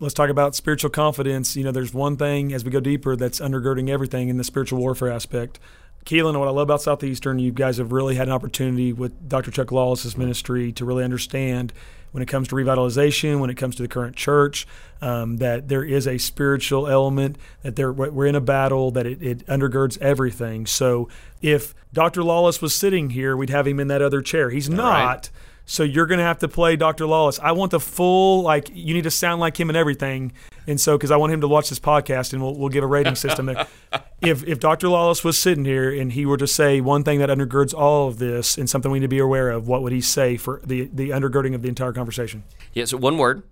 let's 0.00 0.14
talk 0.14 0.28
about 0.28 0.54
spiritual 0.54 0.90
confidence. 0.90 1.56
You 1.56 1.64
know, 1.64 1.72
there's 1.72 1.94
one 1.94 2.16
thing 2.16 2.52
as 2.52 2.64
we 2.64 2.70
go 2.70 2.80
deeper 2.80 3.16
that's 3.16 3.40
undergirding 3.40 3.88
everything 3.88 4.28
in 4.28 4.36
the 4.36 4.44
spiritual 4.44 4.80
warfare 4.80 5.10
aspect. 5.10 5.58
Keelan, 6.04 6.38
what 6.38 6.48
I 6.48 6.50
love 6.50 6.64
about 6.64 6.82
Southeastern, 6.82 7.38
you 7.38 7.50
guys 7.50 7.78
have 7.78 7.92
really 7.92 8.16
had 8.16 8.28
an 8.28 8.34
opportunity 8.34 8.92
with 8.92 9.28
Dr. 9.28 9.50
Chuck 9.50 9.72
Lawless's 9.72 10.16
ministry 10.16 10.70
to 10.72 10.84
really 10.84 11.04
understand 11.04 11.72
when 12.14 12.22
it 12.22 12.26
comes 12.26 12.46
to 12.46 12.54
revitalization, 12.54 13.40
when 13.40 13.50
it 13.50 13.56
comes 13.56 13.74
to 13.74 13.82
the 13.82 13.88
current 13.88 14.14
church, 14.14 14.68
um, 15.02 15.38
that 15.38 15.66
there 15.66 15.82
is 15.82 16.06
a 16.06 16.16
spiritual 16.16 16.86
element, 16.86 17.36
that 17.62 17.74
there, 17.74 17.92
we're 17.92 18.26
in 18.26 18.36
a 18.36 18.40
battle, 18.40 18.92
that 18.92 19.04
it, 19.04 19.20
it 19.20 19.44
undergirds 19.48 19.98
everything. 19.98 20.64
So 20.64 21.08
if 21.42 21.74
Dr. 21.92 22.22
Lawless 22.22 22.62
was 22.62 22.72
sitting 22.72 23.10
here, 23.10 23.36
we'd 23.36 23.50
have 23.50 23.66
him 23.66 23.80
in 23.80 23.88
that 23.88 24.00
other 24.00 24.22
chair. 24.22 24.50
He's 24.50 24.70
not. 24.70 25.06
Right. 25.06 25.30
So 25.66 25.82
you're 25.82 26.06
going 26.06 26.18
to 26.18 26.24
have 26.24 26.38
to 26.40 26.48
play 26.48 26.76
Dr. 26.76 27.06
Lawless. 27.06 27.38
I 27.38 27.52
want 27.52 27.70
the 27.70 27.80
full, 27.80 28.42
like, 28.42 28.70
you 28.72 28.92
need 28.92 29.04
to 29.04 29.10
sound 29.10 29.40
like 29.40 29.58
him 29.58 29.70
and 29.70 29.76
everything. 29.76 30.32
And 30.66 30.80
so, 30.80 30.96
because 30.96 31.10
I 31.10 31.16
want 31.16 31.32
him 31.32 31.40
to 31.40 31.48
watch 31.48 31.70
this 31.70 31.78
podcast 31.78 32.32
and 32.32 32.42
we'll, 32.42 32.54
we'll 32.54 32.68
give 32.68 32.84
a 32.84 32.86
rating 32.86 33.14
system 33.14 33.46
there. 33.46 33.66
if, 34.20 34.44
if 34.44 34.60
Dr. 34.60 34.88
Lawless 34.88 35.24
was 35.24 35.38
sitting 35.38 35.64
here 35.64 35.90
and 35.90 36.12
he 36.12 36.26
were 36.26 36.36
to 36.36 36.46
say 36.46 36.80
one 36.80 37.02
thing 37.02 37.18
that 37.20 37.30
undergirds 37.30 37.74
all 37.74 38.08
of 38.08 38.18
this 38.18 38.58
and 38.58 38.68
something 38.68 38.90
we 38.90 38.98
need 38.98 39.04
to 39.04 39.08
be 39.08 39.18
aware 39.18 39.50
of, 39.50 39.66
what 39.66 39.82
would 39.82 39.92
he 39.92 40.00
say 40.00 40.36
for 40.36 40.60
the, 40.64 40.90
the 40.92 41.10
undergirding 41.10 41.54
of 41.54 41.62
the 41.62 41.68
entire 41.68 41.92
conversation? 41.92 42.44
Yeah, 42.74 42.84
so 42.84 42.96
one 42.98 43.16
word 43.16 43.42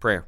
prayer. 0.00 0.26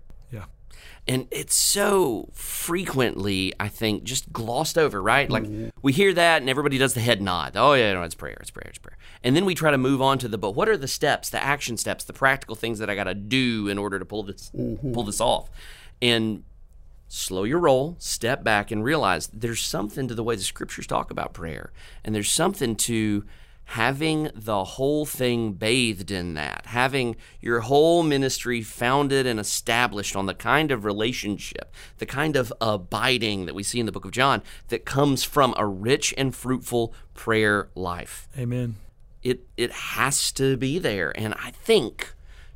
And 1.07 1.29
it's 1.31 1.55
so 1.55 2.31
frequently, 2.33 3.53
I 3.61 3.69
think, 3.69 4.05
just 4.05 4.33
glossed 4.33 4.79
over, 4.79 5.03
right? 5.03 5.29
Like 5.29 5.43
mm-hmm. 5.43 5.69
we 5.83 5.93
hear 5.93 6.15
that 6.15 6.41
and 6.41 6.49
everybody 6.49 6.79
does 6.79 6.95
the 6.95 7.01
head 7.01 7.21
nod. 7.21 7.53
Oh, 7.57 7.75
yeah, 7.75 7.93
no, 7.93 8.03
it's 8.03 8.15
prayer, 8.15 8.39
it's 8.41 8.51
prayer, 8.51 8.69
it's 8.69 8.79
prayer. 8.79 8.97
And 9.23 9.37
then 9.37 9.45
we 9.45 9.55
try 9.55 9.71
to 9.71 9.77
move 9.77 10.01
on 10.01 10.19
to 10.19 10.29
the, 10.29 10.39
but 10.39 10.53
what 10.53 10.69
are 10.69 10.79
the 10.79 10.89
steps, 10.89 11.29
the 11.29 11.43
action 11.43 11.77
steps, 11.77 12.05
the 12.05 12.15
practical 12.15 12.57
things 12.57 12.79
that 12.79 12.89
I 12.89 12.95
got 12.95 13.05
to 13.05 13.15
do 13.15 13.69
in 13.69 13.77
order 13.77 13.99
to 13.99 14.05
pull 14.07 14.23
this, 14.23 14.51
mm-hmm. 14.55 14.93
pull 14.93 15.05
this 15.05 15.21
off? 15.21 15.51
And 16.01 16.45
slow 17.09 17.45
your 17.45 17.61
roll, 17.61 17.97
step 17.99 18.43
back, 18.43 18.71
and 18.71 18.83
realize 18.83 19.29
there's 19.29 19.63
something 19.63 20.09
to 20.09 20.15
the 20.15 20.25
way 20.25 20.37
the 20.37 20.43
scriptures 20.43 20.87
talk 20.87 21.11
about 21.11 21.35
prayer. 21.35 21.71
And 22.03 22.15
there's 22.15 22.31
something 22.31 22.77
to 22.77 23.25
having 23.67 24.31
the 24.35 24.65
whole 24.65 25.07
thing 25.07 25.53
bathed 25.53 26.11
in 26.11 26.35
that, 26.35 26.67
having 26.67 27.17
your 27.41 27.61
whole 27.61 28.03
ministry 28.03 28.63
founded 28.63 29.27
and 29.27 29.41
established 29.41 30.15
on 30.15 30.27
the 30.27 30.35
kind 30.35 30.71
of 30.71 30.85
relationship, 30.85 31.73
the 31.99 32.07
kind 32.07 32.37
of 32.37 32.53
abiding 32.61 33.47
that 33.47 33.55
we 33.55 33.63
see 33.63 33.81
in 33.81 33.87
the 33.87 33.93
book 33.93 34.05
of 34.05 34.11
John 34.11 34.43
that 34.69 34.85
comes 34.85 35.25
from 35.25 35.55
a 35.57 35.67
rich 35.67 36.13
and 36.17 36.35
fruitful 36.35 36.95
prayer 37.15 37.69
life. 37.75 38.29
Amen. 38.39 38.77
It 39.23 39.47
it 39.57 39.73
has 39.73 40.31
to 40.33 40.57
be 40.57 40.79
there. 40.79 41.13
And 41.19 41.35
I 41.35 41.51
think 41.51 42.15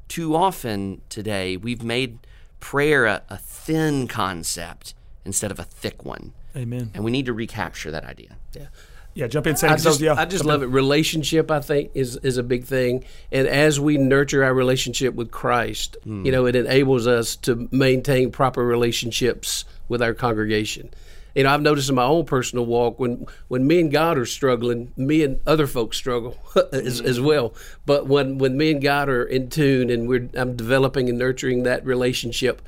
too 0.08 0.36
often 0.36 1.00
today 1.08 1.56
we've 1.56 1.82
made 1.82 2.18
prayer 2.60 3.06
a, 3.06 3.22
a 3.30 3.38
thin 3.38 4.08
concept 4.08 4.94
instead 5.24 5.50
of 5.50 5.58
a 5.58 5.64
thick 5.64 6.04
one. 6.04 6.34
Amen. 6.56 6.90
And 6.92 7.04
we 7.04 7.10
need 7.10 7.26
to 7.26 7.32
recapture 7.32 7.90
that 7.90 8.04
idea. 8.04 8.36
Yeah. 8.54 8.66
Yeah, 9.18 9.26
jump 9.26 9.48
in, 9.48 9.56
I 9.64 9.76
just, 9.76 10.00
yeah, 10.00 10.14
I 10.16 10.26
just 10.26 10.44
love 10.44 10.62
in. 10.62 10.68
it. 10.68 10.72
Relationship, 10.72 11.50
I 11.50 11.58
think, 11.58 11.90
is 11.92 12.18
is 12.18 12.36
a 12.36 12.42
big 12.44 12.62
thing. 12.66 13.04
And 13.32 13.48
as 13.48 13.80
we 13.80 13.98
nurture 13.98 14.44
our 14.44 14.54
relationship 14.54 15.14
with 15.14 15.32
Christ, 15.32 15.96
you 16.04 16.30
know, 16.30 16.46
it 16.46 16.54
enables 16.54 17.08
us 17.08 17.34
to 17.38 17.68
maintain 17.72 18.30
proper 18.30 18.64
relationships 18.64 19.64
with 19.88 20.02
our 20.02 20.14
congregation. 20.14 20.90
You 21.34 21.42
know, 21.42 21.50
I've 21.50 21.62
noticed 21.62 21.88
in 21.88 21.96
my 21.96 22.04
own 22.04 22.26
personal 22.26 22.64
walk 22.64 23.00
when 23.00 23.26
when 23.48 23.66
me 23.66 23.80
and 23.80 23.90
God 23.90 24.18
are 24.18 24.24
struggling, 24.24 24.92
me 24.96 25.24
and 25.24 25.40
other 25.48 25.66
folks 25.66 25.96
struggle 25.96 26.38
as, 26.72 27.00
as 27.00 27.20
well. 27.20 27.54
But 27.86 28.06
when 28.06 28.38
when 28.38 28.56
me 28.56 28.70
and 28.70 28.80
God 28.80 29.08
are 29.08 29.24
in 29.24 29.50
tune 29.50 29.90
and 29.90 30.08
we're 30.08 30.28
I'm 30.36 30.54
developing 30.54 31.08
and 31.08 31.18
nurturing 31.18 31.64
that 31.64 31.84
relationship, 31.84 32.62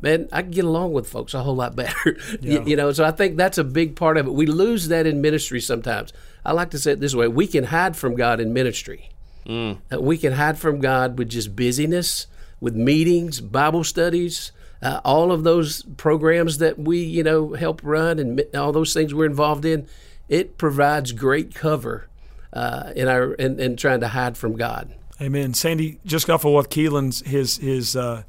man, 0.00 0.28
I 0.32 0.42
can 0.42 0.50
get 0.50 0.64
along 0.64 0.92
with 0.92 1.08
folks 1.08 1.34
a 1.34 1.42
whole 1.42 1.56
lot 1.56 1.76
better. 1.76 2.18
you, 2.40 2.62
you 2.64 2.76
know, 2.76 2.92
so 2.92 3.04
I 3.04 3.10
think 3.10 3.36
that's 3.36 3.58
a 3.58 3.64
big 3.64 3.96
part 3.96 4.16
of 4.16 4.26
it. 4.26 4.32
We 4.32 4.46
lose 4.46 4.88
that 4.88 5.06
in 5.06 5.20
ministry 5.20 5.60
sometimes. 5.60 6.12
I 6.44 6.52
like 6.52 6.70
to 6.70 6.78
say 6.78 6.92
it 6.92 7.00
this 7.00 7.14
way: 7.14 7.28
we 7.28 7.46
can 7.46 7.64
hide 7.64 7.96
from 7.96 8.14
God 8.14 8.40
in 8.40 8.52
ministry. 8.52 9.10
Uh, 9.48 10.00
we 10.00 10.18
can 10.18 10.32
hide 10.32 10.58
from 10.58 10.80
God 10.80 11.18
with 11.18 11.28
just 11.28 11.54
busyness, 11.54 12.26
with 12.60 12.74
meetings, 12.74 13.40
Bible 13.40 13.84
studies, 13.84 14.50
uh, 14.82 15.00
all 15.04 15.30
of 15.30 15.44
those 15.44 15.84
programs 15.96 16.58
that 16.58 16.78
we, 16.78 16.98
you 16.98 17.22
know, 17.22 17.54
help 17.54 17.80
run, 17.84 18.18
and 18.18 18.36
mi- 18.36 18.54
all 18.54 18.72
those 18.72 18.92
things 18.92 19.14
we're 19.14 19.26
involved 19.26 19.64
in. 19.64 19.86
It 20.28 20.58
provides 20.58 21.12
great 21.12 21.54
cover 21.54 22.08
uh, 22.52 22.92
in 22.96 23.06
our 23.06 23.34
in, 23.34 23.60
in 23.60 23.76
trying 23.76 24.00
to 24.00 24.08
hide 24.08 24.36
from 24.36 24.56
God. 24.56 24.92
Amen. 25.20 25.54
Sandy, 25.54 25.98
just 26.04 26.28
off 26.28 26.44
of 26.44 26.52
what 26.52 26.68
Keelan's 26.68 27.24
his 27.26 27.58
his 27.58 27.94
uh, 27.96 28.24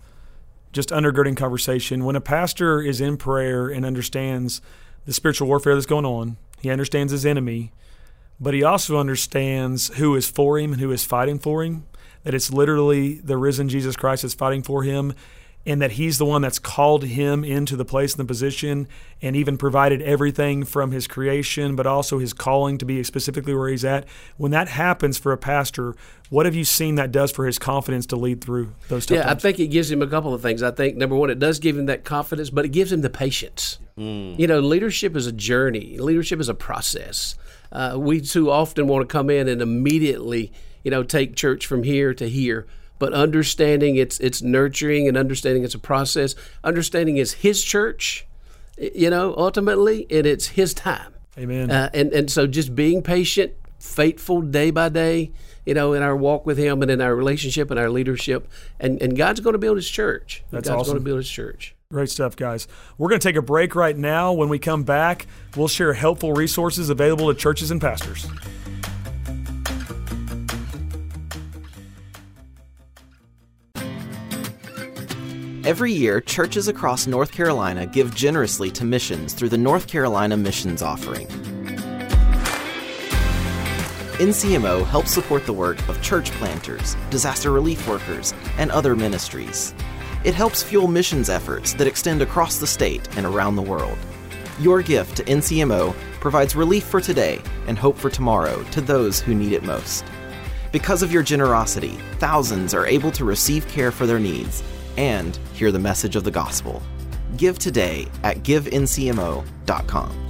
just 0.77 0.89
undergirding 0.89 1.35
conversation. 1.35 2.05
When 2.05 2.15
a 2.15 2.21
pastor 2.21 2.79
is 2.79 3.01
in 3.01 3.17
prayer 3.17 3.67
and 3.67 3.83
understands 3.83 4.61
the 5.05 5.11
spiritual 5.11 5.47
warfare 5.47 5.73
that's 5.73 5.87
going 5.87 6.05
on, 6.05 6.37
he 6.61 6.69
understands 6.69 7.11
his 7.11 7.25
enemy, 7.25 7.71
but 8.39 8.53
he 8.53 8.61
also 8.61 8.99
understands 8.99 9.87
who 9.95 10.15
is 10.15 10.29
for 10.29 10.59
him 10.59 10.73
and 10.73 10.79
who 10.79 10.91
is 10.91 11.03
fighting 11.03 11.39
for 11.39 11.63
him. 11.63 11.87
That 12.23 12.35
it's 12.35 12.53
literally 12.53 13.15
the 13.15 13.37
risen 13.37 13.69
Jesus 13.69 13.95
Christ 13.95 14.21
that's 14.21 14.35
fighting 14.35 14.61
for 14.61 14.83
him, 14.83 15.15
and 15.67 15.81
that 15.81 15.91
he's 15.91 16.17
the 16.17 16.25
one 16.25 16.41
that's 16.41 16.59
called 16.59 17.03
him 17.03 17.43
into 17.43 17.75
the 17.75 17.83
place 17.83 18.13
and 18.13 18.21
the 18.21 18.25
position 18.25 18.87
and 19.21 19.35
even 19.35 19.57
provided 19.57 20.01
everything 20.01 20.63
from 20.63 20.91
his 20.91 21.07
creation, 21.07 21.75
but 21.75 21.85
also 21.85 22.19
his 22.19 22.31
calling 22.31 22.77
to 22.77 22.85
be 22.85 23.03
specifically 23.03 23.53
where 23.53 23.67
he's 23.67 23.83
at. 23.83 24.07
When 24.37 24.51
that 24.51 24.69
happens 24.69 25.17
for 25.17 25.33
a 25.33 25.37
pastor, 25.37 25.93
what 26.29 26.45
have 26.45 26.55
you 26.55 26.63
seen 26.63 26.95
that 26.95 27.11
does 27.11 27.33
for 27.33 27.45
his 27.45 27.59
confidence 27.59 28.05
to 28.07 28.15
lead 28.15 28.41
through 28.41 28.73
those 28.87 29.05
tough 29.05 29.17
Yeah, 29.17 29.29
I 29.29 29.35
think 29.35 29.59
it 29.59 29.67
gives 29.67 29.91
him 29.91 30.01
a 30.01 30.07
couple 30.07 30.33
of 30.33 30.41
things. 30.41 30.63
I 30.63 30.71
think 30.71 30.95
number 30.95 31.17
one, 31.17 31.29
it 31.29 31.37
does 31.37 31.59
give 31.59 31.77
him 31.77 31.87
that 31.87 32.05
confidence, 32.05 32.49
but 32.49 32.63
it 32.63 32.69
gives 32.69 32.93
him 32.93 33.01
the 33.01 33.09
patience. 33.09 33.77
You 33.97 34.45
know, 34.47 34.59
leadership 34.59 35.15
is 35.15 35.27
a 35.27 35.31
journey. 35.31 35.97
Leadership 35.97 36.39
is 36.39 36.47
a 36.47 36.53
process. 36.53 37.35
Uh, 37.71 37.97
we 37.99 38.21
too 38.21 38.49
often 38.51 38.87
want 38.87 39.01
to 39.07 39.11
come 39.11 39.29
in 39.29 39.47
and 39.47 39.61
immediately, 39.61 40.53
you 40.83 40.91
know, 40.91 41.03
take 41.03 41.35
church 41.35 41.65
from 41.65 41.83
here 41.83 42.13
to 42.13 42.29
here. 42.29 42.67
But 42.99 43.13
understanding 43.13 43.95
it's 43.95 44.19
it's 44.19 44.41
nurturing 44.41 45.07
and 45.07 45.17
understanding 45.17 45.63
it's 45.63 45.75
a 45.75 45.79
process. 45.79 46.35
Understanding 46.63 47.17
it's 47.17 47.33
his 47.33 47.63
church, 47.63 48.25
you 48.77 49.09
know, 49.09 49.33
ultimately, 49.37 50.07
and 50.09 50.25
it's 50.25 50.47
his 50.47 50.73
time. 50.73 51.13
Amen. 51.37 51.69
Uh, 51.69 51.89
and 51.93 52.11
and 52.13 52.31
so 52.31 52.47
just 52.47 52.75
being 52.75 53.01
patient, 53.03 53.53
faithful 53.79 54.41
day 54.41 54.71
by 54.71 54.89
day, 54.89 55.31
you 55.65 55.73
know, 55.73 55.93
in 55.93 56.01
our 56.01 56.15
walk 56.15 56.45
with 56.45 56.57
Him 56.57 56.81
and 56.81 56.89
in 56.89 57.01
our 57.01 57.15
relationship 57.15 57.69
and 57.69 57.79
our 57.79 57.89
leadership, 57.89 58.49
and 58.79 59.01
and 59.01 59.15
God's 59.15 59.39
going 59.41 59.53
to 59.53 59.59
build 59.59 59.77
His 59.77 59.89
church. 59.89 60.43
That's 60.49 60.67
God's 60.67 60.81
awesome. 60.81 60.93
going 60.93 61.03
to 61.03 61.05
build 61.05 61.17
His 61.17 61.29
church. 61.29 61.75
Great 61.91 62.09
stuff, 62.09 62.35
guys. 62.35 62.67
We're 62.97 63.09
going 63.09 63.19
to 63.19 63.27
take 63.27 63.35
a 63.35 63.41
break 63.41 63.75
right 63.75 63.95
now. 63.95 64.33
When 64.33 64.49
we 64.49 64.59
come 64.59 64.83
back, 64.83 65.27
we'll 65.55 65.67
share 65.67 65.93
helpful 65.93 66.33
resources 66.33 66.89
available 66.89 67.33
to 67.33 67.39
churches 67.39 67.71
and 67.71 67.79
pastors. 67.79 68.27
Every 75.67 75.91
year, 75.91 76.21
churches 76.21 76.69
across 76.69 77.07
North 77.07 77.33
Carolina 77.33 77.85
give 77.85 78.15
generously 78.15 78.71
to 78.71 78.85
missions 78.85 79.33
through 79.33 79.49
the 79.49 79.57
North 79.57 79.85
Carolina 79.85 80.37
Missions 80.37 80.81
Offering. 80.81 81.27
NCMO 84.17 84.85
helps 84.85 85.11
support 85.11 85.45
the 85.45 85.51
work 85.51 85.77
of 85.89 86.01
church 86.01 86.31
planters, 86.31 86.95
disaster 87.09 87.51
relief 87.51 87.85
workers, 87.85 88.33
and 88.57 88.71
other 88.71 88.95
ministries. 88.95 89.75
It 90.23 90.33
helps 90.33 90.63
fuel 90.63 90.87
missions 90.87 91.29
efforts 91.29 91.73
that 91.73 91.85
extend 91.85 92.21
across 92.21 92.59
the 92.59 92.65
state 92.65 93.05
and 93.17 93.25
around 93.25 93.57
the 93.57 93.61
world. 93.61 93.97
Your 94.61 94.81
gift 94.81 95.17
to 95.17 95.23
NCMO 95.25 95.93
provides 96.21 96.55
relief 96.55 96.85
for 96.85 97.01
today 97.01 97.41
and 97.67 97.77
hope 97.77 97.97
for 97.97 98.09
tomorrow 98.09 98.63
to 98.71 98.79
those 98.79 99.19
who 99.19 99.35
need 99.35 99.51
it 99.51 99.63
most. 99.63 100.05
Because 100.71 101.03
of 101.03 101.11
your 101.11 101.23
generosity, 101.23 101.97
thousands 102.19 102.73
are 102.73 102.85
able 102.85 103.11
to 103.11 103.25
receive 103.25 103.67
care 103.67 103.91
for 103.91 104.05
their 104.05 104.17
needs 104.19 104.63
and 104.97 105.37
hear 105.53 105.71
the 105.71 105.79
message 105.79 106.15
of 106.15 106.23
the 106.23 106.31
gospel. 106.31 106.81
Give 107.37 107.57
today 107.59 108.07
at 108.23 108.37
givencmo.com. 108.37 110.27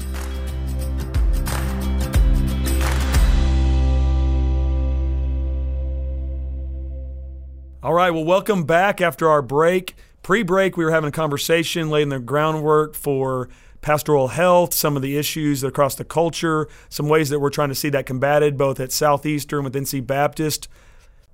All 7.83 7.93
right, 7.93 8.11
well, 8.11 8.25
welcome 8.25 8.65
back 8.65 8.99
after 8.99 9.29
our 9.29 9.41
break. 9.41 9.95
Pre 10.21 10.43
break, 10.43 10.75
we 10.75 10.83
were 10.83 10.91
having 10.91 11.07
a 11.07 11.11
conversation, 11.11 11.89
laying 11.89 12.09
the 12.09 12.19
groundwork 12.19 12.95
for 12.95 13.47
pastoral 13.79 14.27
health, 14.27 14.73
some 14.73 14.97
of 14.97 15.01
the 15.01 15.15
issues 15.15 15.63
across 15.63 15.95
the 15.95 16.03
culture, 16.03 16.67
some 16.89 17.07
ways 17.07 17.29
that 17.29 17.39
we're 17.39 17.49
trying 17.49 17.69
to 17.69 17.75
see 17.75 17.87
that 17.87 18.05
combated 18.05 18.57
both 18.57 18.81
at 18.81 18.91
Southeastern 18.91 19.63
with 19.63 19.73
NC 19.73 20.05
Baptist. 20.05 20.67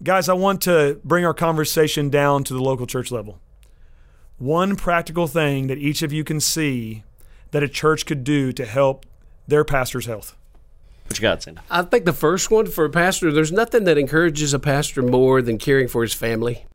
Guys, 0.01 0.27
I 0.27 0.33
want 0.33 0.61
to 0.63 0.99
bring 1.03 1.25
our 1.25 1.33
conversation 1.33 2.09
down 2.09 2.43
to 2.45 2.53
the 2.53 2.61
local 2.61 2.87
church 2.87 3.11
level. 3.11 3.39
One 4.37 4.75
practical 4.75 5.27
thing 5.27 5.67
that 5.67 5.77
each 5.77 6.01
of 6.01 6.11
you 6.11 6.23
can 6.23 6.39
see 6.39 7.03
that 7.51 7.63
a 7.63 7.69
church 7.69 8.05
could 8.05 8.23
do 8.23 8.51
to 8.53 8.65
help 8.65 9.05
their 9.47 9.63
pastor's 9.63 10.05
health. 10.05 10.35
What 11.05 11.17
you 11.17 11.21
got, 11.21 11.43
Sandy? 11.43 11.61
I 11.69 11.83
think 11.83 12.05
the 12.05 12.13
first 12.13 12.49
one 12.51 12.65
for 12.65 12.85
a 12.85 12.89
pastor, 12.89 13.31
there's 13.31 13.51
nothing 13.51 13.83
that 13.85 13.97
encourages 13.97 14.53
a 14.53 14.59
pastor 14.59 15.01
more 15.01 15.41
than 15.41 15.57
caring 15.57 15.87
for 15.87 16.01
his 16.01 16.13
family. 16.13 16.65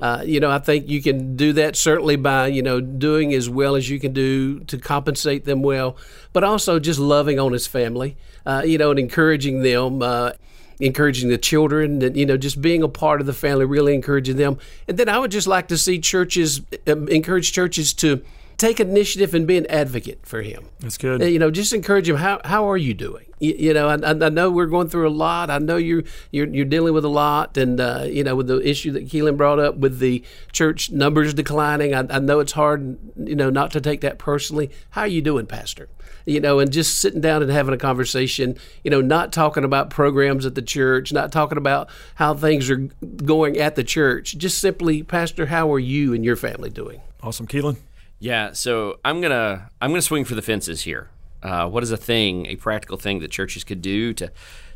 Uh, 0.00 0.22
you 0.24 0.38
know, 0.38 0.50
I 0.50 0.60
think 0.60 0.88
you 0.88 1.02
can 1.02 1.34
do 1.36 1.52
that 1.54 1.74
certainly 1.74 2.14
by, 2.16 2.46
you 2.46 2.62
know, 2.62 2.80
doing 2.80 3.34
as 3.34 3.50
well 3.50 3.74
as 3.74 3.90
you 3.90 3.98
can 3.98 4.12
do 4.12 4.60
to 4.60 4.78
compensate 4.78 5.44
them 5.44 5.60
well, 5.62 5.96
but 6.32 6.44
also 6.44 6.78
just 6.78 7.00
loving 7.00 7.40
on 7.40 7.52
his 7.52 7.66
family, 7.66 8.16
uh, 8.46 8.62
you 8.64 8.78
know, 8.78 8.90
and 8.90 8.98
encouraging 9.00 9.62
them, 9.62 10.00
uh, 10.00 10.32
encouraging 10.80 11.28
the 11.28 11.38
children, 11.38 12.02
and, 12.02 12.16
you 12.16 12.26
know, 12.26 12.36
just 12.36 12.60
being 12.60 12.82
a 12.82 12.88
part 12.88 13.20
of 13.20 13.26
the 13.26 13.32
family, 13.32 13.64
really 13.64 13.94
encouraging 13.94 14.36
them. 14.36 14.58
And 14.86 14.96
then 14.98 15.08
I 15.08 15.18
would 15.18 15.30
just 15.30 15.46
like 15.46 15.68
to 15.68 15.78
see 15.78 15.98
churches, 15.98 16.60
um, 16.86 17.08
encourage 17.08 17.52
churches 17.52 17.92
to 17.94 18.22
take 18.58 18.80
initiative 18.80 19.34
and 19.34 19.46
be 19.46 19.56
an 19.56 19.66
advocate 19.66 20.18
for 20.24 20.42
him. 20.42 20.66
That's 20.80 20.98
good. 20.98 21.22
You 21.22 21.38
know, 21.38 21.50
just 21.50 21.72
encourage 21.72 22.08
him. 22.08 22.16
How 22.16 22.40
how 22.44 22.68
are 22.68 22.76
you 22.76 22.92
doing? 22.92 23.26
You, 23.38 23.54
you 23.56 23.72
know, 23.72 23.88
I, 23.88 23.94
I 23.94 24.10
I 24.10 24.28
know 24.30 24.50
we're 24.50 24.66
going 24.66 24.88
through 24.88 25.08
a 25.08 25.10
lot. 25.10 25.48
I 25.48 25.58
know 25.58 25.76
you're 25.76 26.02
you're, 26.32 26.48
you're 26.48 26.64
dealing 26.64 26.92
with 26.92 27.04
a 27.04 27.08
lot, 27.08 27.56
and 27.56 27.80
uh, 27.80 28.06
you 28.08 28.24
know, 28.24 28.34
with 28.34 28.48
the 28.48 28.58
issue 28.68 28.90
that 28.92 29.06
Keelan 29.06 29.36
brought 29.36 29.60
up 29.60 29.76
with 29.76 30.00
the 30.00 30.24
church 30.50 30.90
numbers 30.90 31.34
declining. 31.34 31.94
I, 31.94 32.04
I 32.10 32.18
know 32.18 32.40
it's 32.40 32.52
hard, 32.52 32.98
you 33.16 33.36
know, 33.36 33.48
not 33.48 33.70
to 33.72 33.80
take 33.80 34.00
that 34.00 34.18
personally. 34.18 34.70
How 34.90 35.02
are 35.02 35.06
you 35.06 35.22
doing, 35.22 35.46
Pastor? 35.46 35.88
You 36.28 36.40
know, 36.40 36.58
and 36.58 36.70
just 36.70 37.00
sitting 37.00 37.20
down 37.20 37.42
and 37.42 37.50
having 37.50 37.74
a 37.74 37.78
conversation. 37.78 38.56
You 38.84 38.90
know, 38.90 39.00
not 39.00 39.32
talking 39.32 39.64
about 39.64 39.90
programs 39.90 40.46
at 40.46 40.54
the 40.54 40.62
church, 40.62 41.12
not 41.12 41.32
talking 41.32 41.58
about 41.58 41.88
how 42.16 42.34
things 42.34 42.70
are 42.70 42.88
going 43.24 43.56
at 43.58 43.74
the 43.74 43.84
church. 43.84 44.36
Just 44.36 44.58
simply, 44.58 45.02
Pastor, 45.02 45.46
how 45.46 45.72
are 45.72 45.78
you 45.78 46.12
and 46.12 46.24
your 46.24 46.36
family 46.36 46.70
doing? 46.70 47.00
Awesome. 47.22 47.46
Keelan? 47.46 47.78
Yeah, 48.20 48.52
so 48.52 48.98
I'm 49.04 49.20
gonna 49.20 49.70
I'm 49.80 49.90
gonna 49.90 50.02
swing 50.02 50.24
for 50.24 50.34
the 50.34 50.42
fences 50.42 50.82
here. 50.82 51.10
Uh, 51.42 51.68
what 51.68 51.82
is 51.82 51.90
a 51.90 51.96
thing, 51.96 52.46
a 52.46 52.56
practical 52.56 52.96
thing 52.96 53.20
that 53.20 53.30
churches 53.30 53.64
could 53.64 53.80
do 53.80 54.12
to 54.14 54.30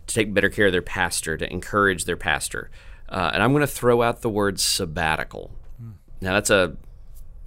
to 0.07 0.15
take 0.15 0.33
better 0.33 0.49
care 0.49 0.67
of 0.67 0.73
their 0.73 0.83
pastor, 0.83 1.37
to 1.37 1.53
encourage 1.53 2.05
their 2.05 2.17
pastor? 2.17 2.71
Uh, 3.09 3.31
and 3.35 3.43
I'm 3.43 3.53
going 3.53 3.61
to 3.61 3.67
throw 3.67 4.01
out 4.01 4.23
the 4.23 4.31
word 4.31 4.59
sabbatical. 4.59 5.51
Now 6.23 6.33
that's 6.33 6.51
a 6.51 6.77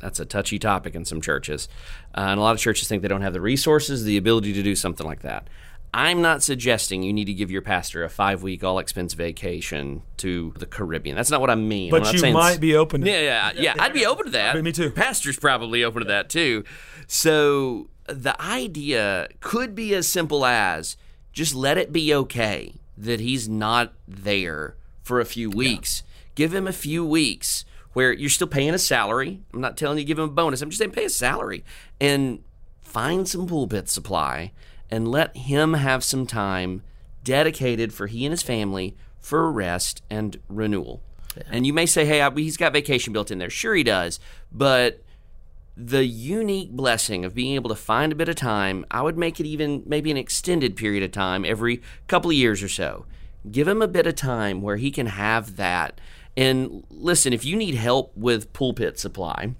that's 0.01 0.19
a 0.19 0.25
touchy 0.25 0.59
topic 0.59 0.95
in 0.95 1.05
some 1.05 1.21
churches, 1.21 1.67
uh, 2.15 2.21
and 2.21 2.39
a 2.39 2.43
lot 2.43 2.53
of 2.53 2.59
churches 2.59 2.87
think 2.87 3.01
they 3.01 3.07
don't 3.07 3.21
have 3.21 3.33
the 3.33 3.41
resources, 3.41 4.03
the 4.03 4.17
ability 4.17 4.53
to 4.53 4.63
do 4.63 4.75
something 4.75 5.05
like 5.05 5.21
that. 5.21 5.47
I'm 5.95 6.21
not 6.21 6.43
suggesting 6.43 7.03
you 7.03 7.13
need 7.13 7.25
to 7.25 7.33
give 7.33 7.49
your 7.49 7.61
pastor 7.61 8.03
a 8.03 8.09
five 8.09 8.43
week 8.43 8.65
all 8.65 8.79
expense 8.79 9.13
vacation 9.13 10.01
to 10.17 10.53
the 10.57 10.65
Caribbean. 10.65 11.15
That's 11.15 11.31
not 11.31 11.39
what 11.39 11.49
I 11.49 11.55
mean. 11.55 11.89
But 11.89 12.11
you 12.13 12.33
might 12.33 12.59
be 12.59 12.75
open 12.75 12.99
to 12.99 13.07
Yeah, 13.09 13.21
yeah, 13.21 13.51
yeah. 13.55 13.75
I'd 13.79 13.93
be 13.93 14.05
open 14.05 14.25
to 14.25 14.31
that. 14.31 14.61
Me 14.61 14.73
too. 14.73 14.91
Pastor's 14.91 15.39
probably 15.39 15.85
open 15.85 16.01
to 16.01 16.07
that 16.09 16.27
too. 16.29 16.65
So 17.07 17.87
the 18.07 18.39
idea 18.41 19.29
could 19.39 19.73
be 19.73 19.95
as 19.95 20.05
simple 20.05 20.45
as 20.45 20.97
just 21.31 21.55
let 21.55 21.77
it 21.77 21.93
be 21.93 22.13
okay 22.13 22.73
that 22.97 23.21
he's 23.21 23.47
not 23.47 23.93
there 24.05 24.75
for 25.01 25.21
a 25.21 25.25
few 25.25 25.49
weeks. 25.49 26.03
Give 26.35 26.53
him 26.53 26.67
a 26.67 26.73
few 26.73 27.05
weeks 27.05 27.63
where 27.95 28.11
you're 28.11 28.29
still 28.29 28.45
paying 28.45 28.73
a 28.73 28.77
salary. 28.77 29.39
I'm 29.53 29.61
not 29.61 29.77
telling 29.77 29.97
you 29.97 30.03
give 30.03 30.19
him 30.19 30.25
a 30.25 30.31
bonus. 30.31 30.61
I'm 30.61 30.69
just 30.69 30.79
saying 30.79 30.91
pay 30.91 31.05
a 31.05 31.09
salary 31.09 31.63
and 32.01 32.43
find 32.83 33.25
some 33.25 33.47
pulpit 33.47 33.87
supply 33.87 34.51
and 34.91 35.07
let 35.07 35.35
him 35.37 35.75
have 35.75 36.03
some 36.03 36.27
time 36.27 36.83
dedicated 37.23 37.93
for 37.93 38.07
he 38.07 38.25
and 38.25 38.33
his 38.33 38.43
family 38.43 38.97
for 39.17 39.49
rest 39.49 40.03
and 40.09 40.37
renewal. 40.49 41.01
And 41.49 41.65
you 41.65 41.71
may 41.71 41.85
say, 41.85 42.05
hey, 42.05 42.21
I, 42.21 42.29
he's 42.31 42.57
got 42.57 42.73
vacation 42.73 43.13
built 43.13 43.31
in 43.31 43.37
there. 43.37 43.49
Sure, 43.49 43.73
he 43.73 43.83
does. 43.83 44.19
But 44.51 45.01
the 45.77 46.05
unique 46.05 46.71
blessing 46.71 47.23
of 47.23 47.33
being 47.33 47.55
able 47.55 47.69
to 47.69 47.75
find 47.75 48.11
a 48.11 48.15
bit 48.15 48.27
of 48.27 48.35
time, 48.35 48.85
I 48.91 49.03
would 49.03 49.17
make 49.17 49.39
it 49.39 49.45
even 49.45 49.83
maybe 49.85 50.11
an 50.11 50.17
extended 50.17 50.75
period 50.75 51.01
of 51.01 51.13
time 51.13 51.45
every 51.45 51.81
couple 52.07 52.29
of 52.29 52.35
years 52.35 52.61
or 52.61 52.69
so. 52.69 53.05
Give 53.49 53.69
him 53.69 53.81
a 53.81 53.87
bit 53.87 54.05
of 54.05 54.15
time 54.15 54.61
where 54.61 54.75
he 54.75 54.91
can 54.91 55.07
have 55.07 55.55
that. 55.55 56.01
And 56.37 56.83
listen, 56.89 57.33
if 57.33 57.45
you 57.45 57.55
need 57.55 57.75
help 57.75 58.15
with 58.15 58.51
pulpit 58.53 58.99
supply, 58.99 59.55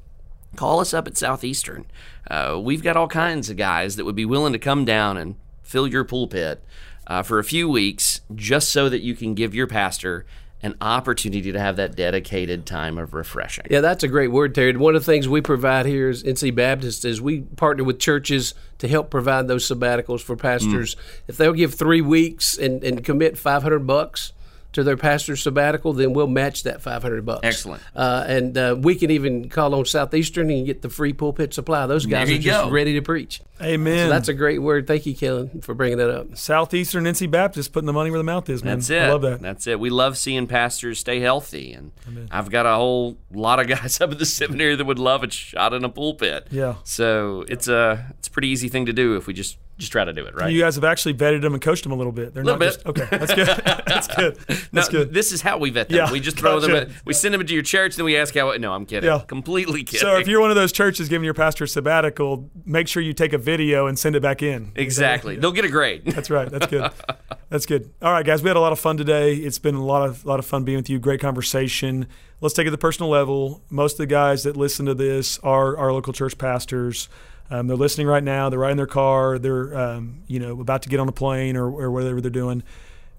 call 0.55 0.79
us 0.79 0.93
up 0.93 1.07
at 1.07 1.17
Southeastern. 1.17 1.85
Uh, 2.29 2.59
we've 2.61 2.83
got 2.83 2.97
all 2.97 3.07
kinds 3.07 3.49
of 3.49 3.57
guys 3.57 3.95
that 3.95 4.05
would 4.05 4.15
be 4.15 4.25
willing 4.25 4.53
to 4.53 4.59
come 4.59 4.85
down 4.85 5.17
and 5.17 5.35
fill 5.63 5.87
your 5.87 6.03
pulpit 6.03 6.63
uh, 7.07 7.23
for 7.23 7.39
a 7.39 7.43
few 7.43 7.69
weeks 7.69 8.21
just 8.33 8.69
so 8.69 8.89
that 8.89 9.01
you 9.01 9.15
can 9.15 9.35
give 9.35 9.53
your 9.53 9.67
pastor 9.67 10.25
an 10.63 10.75
opportunity 10.81 11.51
to 11.51 11.59
have 11.59 11.75
that 11.75 11.95
dedicated 11.95 12.65
time 12.65 12.97
of 12.97 13.13
refreshing. 13.13 13.67
Yeah, 13.69 13.81
that's 13.81 14.03
a 14.03 14.07
great 14.07 14.31
word, 14.31 14.55
Terry. 14.55 14.75
One 14.75 14.95
of 14.95 15.05
the 15.05 15.11
things 15.11 15.27
we 15.27 15.41
provide 15.41 15.85
here 15.85 16.09
as 16.09 16.23
NC 16.23 16.55
Baptist 16.55 17.05
is 17.05 17.21
we 17.21 17.41
partner 17.41 17.83
with 17.83 17.99
churches 17.99 18.55
to 18.79 18.87
help 18.87 19.11
provide 19.11 19.47
those 19.47 19.67
sabbaticals 19.67 20.21
for 20.21 20.35
pastors. 20.35 20.95
If 21.27 21.37
they'll 21.37 21.53
give 21.53 21.75
three 21.75 22.01
weeks 22.01 22.57
and, 22.57 22.83
and 22.83 23.03
commit 23.03 23.37
500 23.37 23.79
bucks 23.85 24.33
to 24.75 24.83
their 24.83 24.97
pastor's 24.97 25.41
sabbatical, 25.41 25.93
then 25.93 26.11
we'll 26.11 26.27
match 26.27 26.63
that 26.63 26.81
500 26.81 27.25
bucks. 27.25 27.41
Excellent. 27.43 27.81
Uh, 27.95 28.25
and 28.27 28.57
uh, 28.57 28.75
we 28.77 28.95
can 28.95 29.09
even 29.09 29.47
call 29.47 29.73
on 29.73 29.85
Southeastern 29.85 30.49
and 30.51 30.65
get 30.65 30.81
the 30.81 30.89
free 30.89 31.13
pulpit 31.13 31.53
supply. 31.53 31.87
Those 31.87 32.05
guys 32.05 32.29
are 32.29 32.33
you 32.33 32.39
just 32.39 32.65
go. 32.65 32.69
ready 32.69 32.93
to 32.93 33.01
preach. 33.01 33.41
Amen. 33.61 34.07
So 34.07 34.09
that's 34.09 34.27
a 34.27 34.33
great 34.33 34.61
word. 34.61 34.85
Thank 34.85 35.05
you, 35.05 35.15
Keelan, 35.15 35.63
for 35.63 35.73
bringing 35.73 35.97
that 35.99 36.09
up. 36.09 36.37
Southeastern 36.37 37.05
NC 37.05 37.31
Baptist 37.31 37.71
putting 37.71 37.85
the 37.85 37.93
money 37.93 38.11
where 38.11 38.19
the 38.19 38.25
mouth 38.25 38.49
is, 38.49 38.65
man. 38.65 38.79
That's 38.79 38.89
it. 38.89 39.01
I 39.01 39.11
love 39.13 39.21
that. 39.21 39.41
That's 39.41 39.65
it. 39.65 39.79
We 39.79 39.89
love 39.89 40.17
seeing 40.17 40.45
pastors 40.45 40.99
stay 40.99 41.21
healthy, 41.21 41.71
and 41.71 41.91
I've 42.29 42.51
got 42.51 42.65
a 42.65 42.75
whole 42.75 43.17
lot 43.31 43.61
of 43.61 43.67
guys 43.69 44.01
up 44.01 44.11
at 44.11 44.19
the 44.19 44.25
seminary 44.25 44.75
that 44.75 44.83
would 44.83 44.99
love 44.99 45.23
a 45.23 45.31
shot 45.31 45.73
in 45.73 45.85
a 45.85 45.89
pulpit. 45.89 46.47
Yeah. 46.51 46.75
So 46.83 47.45
it's 47.47 47.69
a 47.69 48.13
it's 48.19 48.27
a 48.27 48.31
pretty 48.31 48.49
easy 48.49 48.67
thing 48.67 48.85
to 48.87 48.93
do 48.93 49.15
if 49.15 49.25
we 49.25 49.33
just 49.33 49.57
just 49.77 49.91
try 49.91 50.05
to 50.05 50.13
do 50.13 50.25
it 50.25 50.35
right. 50.35 50.51
You 50.51 50.59
guys 50.61 50.75
have 50.75 50.83
actually 50.83 51.13
vetted 51.15 51.41
them 51.41 51.53
and 51.53 51.61
coached 51.61 51.83
them 51.83 51.91
a 51.91 51.95
little 51.95 52.11
bit. 52.13 52.33
They're 52.33 52.43
Little 52.43 52.59
not 52.59 52.65
bit. 52.65 52.73
just 52.73 52.85
okay. 52.85 53.07
That's 53.11 53.33
good. 53.33 53.47
that's 53.85 54.07
good. 54.07 54.35
That's 54.71 54.91
no, 54.91 54.99
good. 54.99 55.13
this 55.13 55.31
is 55.31 55.41
how 55.41 55.57
we 55.57 55.69
vet 55.69 55.89
them. 55.89 55.97
Yeah, 55.97 56.11
we 56.11 56.19
just 56.19 56.37
throw 56.39 56.59
them. 56.59 56.75
At, 56.75 56.89
we 57.05 57.13
send 57.13 57.33
them 57.33 57.45
to 57.45 57.53
your 57.53 57.63
church, 57.63 57.95
then 57.95 58.05
we 58.05 58.15
ask 58.15 58.33
how. 58.35 58.51
No, 58.53 58.73
I'm 58.73 58.85
kidding. 58.85 59.09
Yeah. 59.09 59.19
Completely 59.27 59.83
kidding. 59.83 59.99
So 59.99 60.17
if 60.17 60.27
you're 60.27 60.39
one 60.39 60.49
of 60.49 60.55
those 60.55 60.71
churches 60.71 61.09
giving 61.09 61.25
your 61.25 61.33
pastor 61.33 61.65
a 61.65 61.67
sabbatical, 61.67 62.49
make 62.65 62.87
sure 62.87 63.03
you 63.03 63.13
take 63.13 63.33
a 63.33 63.37
video 63.37 63.87
and 63.87 63.99
send 63.99 64.15
it 64.15 64.21
back 64.21 64.41
in. 64.41 64.71
exactly, 64.75 65.35
they'll 65.35 65.51
get 65.51 65.65
a 65.65 65.69
grade. 65.69 66.05
That's 66.05 66.29
right. 66.29 66.49
That's 66.49 66.67
good. 66.67 66.89
That's 67.49 67.65
good. 67.65 67.91
All 68.01 68.11
right, 68.11 68.25
guys, 68.25 68.41
we 68.41 68.49
had 68.49 68.57
a 68.57 68.61
lot 68.61 68.71
of 68.71 68.79
fun 68.79 68.97
today. 68.97 69.35
It's 69.35 69.59
been 69.59 69.75
a 69.75 69.83
lot 69.85 70.07
of 70.07 70.25
lot 70.25 70.39
of 70.39 70.45
fun 70.45 70.63
being 70.63 70.77
with 70.77 70.89
you. 70.89 70.99
Great 70.99 71.19
conversation. 71.21 72.07
Let's 72.41 72.53
take 72.53 72.63
it 72.63 72.65
to 72.65 72.71
the 72.71 72.77
personal 72.77 73.09
level. 73.09 73.61
Most 73.69 73.93
of 73.93 73.97
the 73.99 74.07
guys 74.07 74.43
that 74.43 74.57
listen 74.57 74.85
to 74.87 74.93
this 74.93 75.37
are 75.39 75.77
our 75.77 75.91
local 75.93 76.11
church 76.13 76.37
pastors. 76.37 77.07
Um, 77.49 77.67
they're 77.67 77.77
listening 77.77 78.07
right 78.07 78.23
now. 78.23 78.49
They're 78.49 78.59
riding 78.59 78.77
their 78.77 78.87
car. 78.87 79.37
They're 79.37 79.77
um, 79.77 80.23
you 80.27 80.39
know 80.39 80.59
about 80.59 80.81
to 80.83 80.89
get 80.89 80.99
on 80.99 81.07
a 81.07 81.11
plane 81.13 81.55
or, 81.55 81.65
or 81.65 81.91
whatever 81.91 82.21
they're 82.21 82.31
doing. 82.31 82.63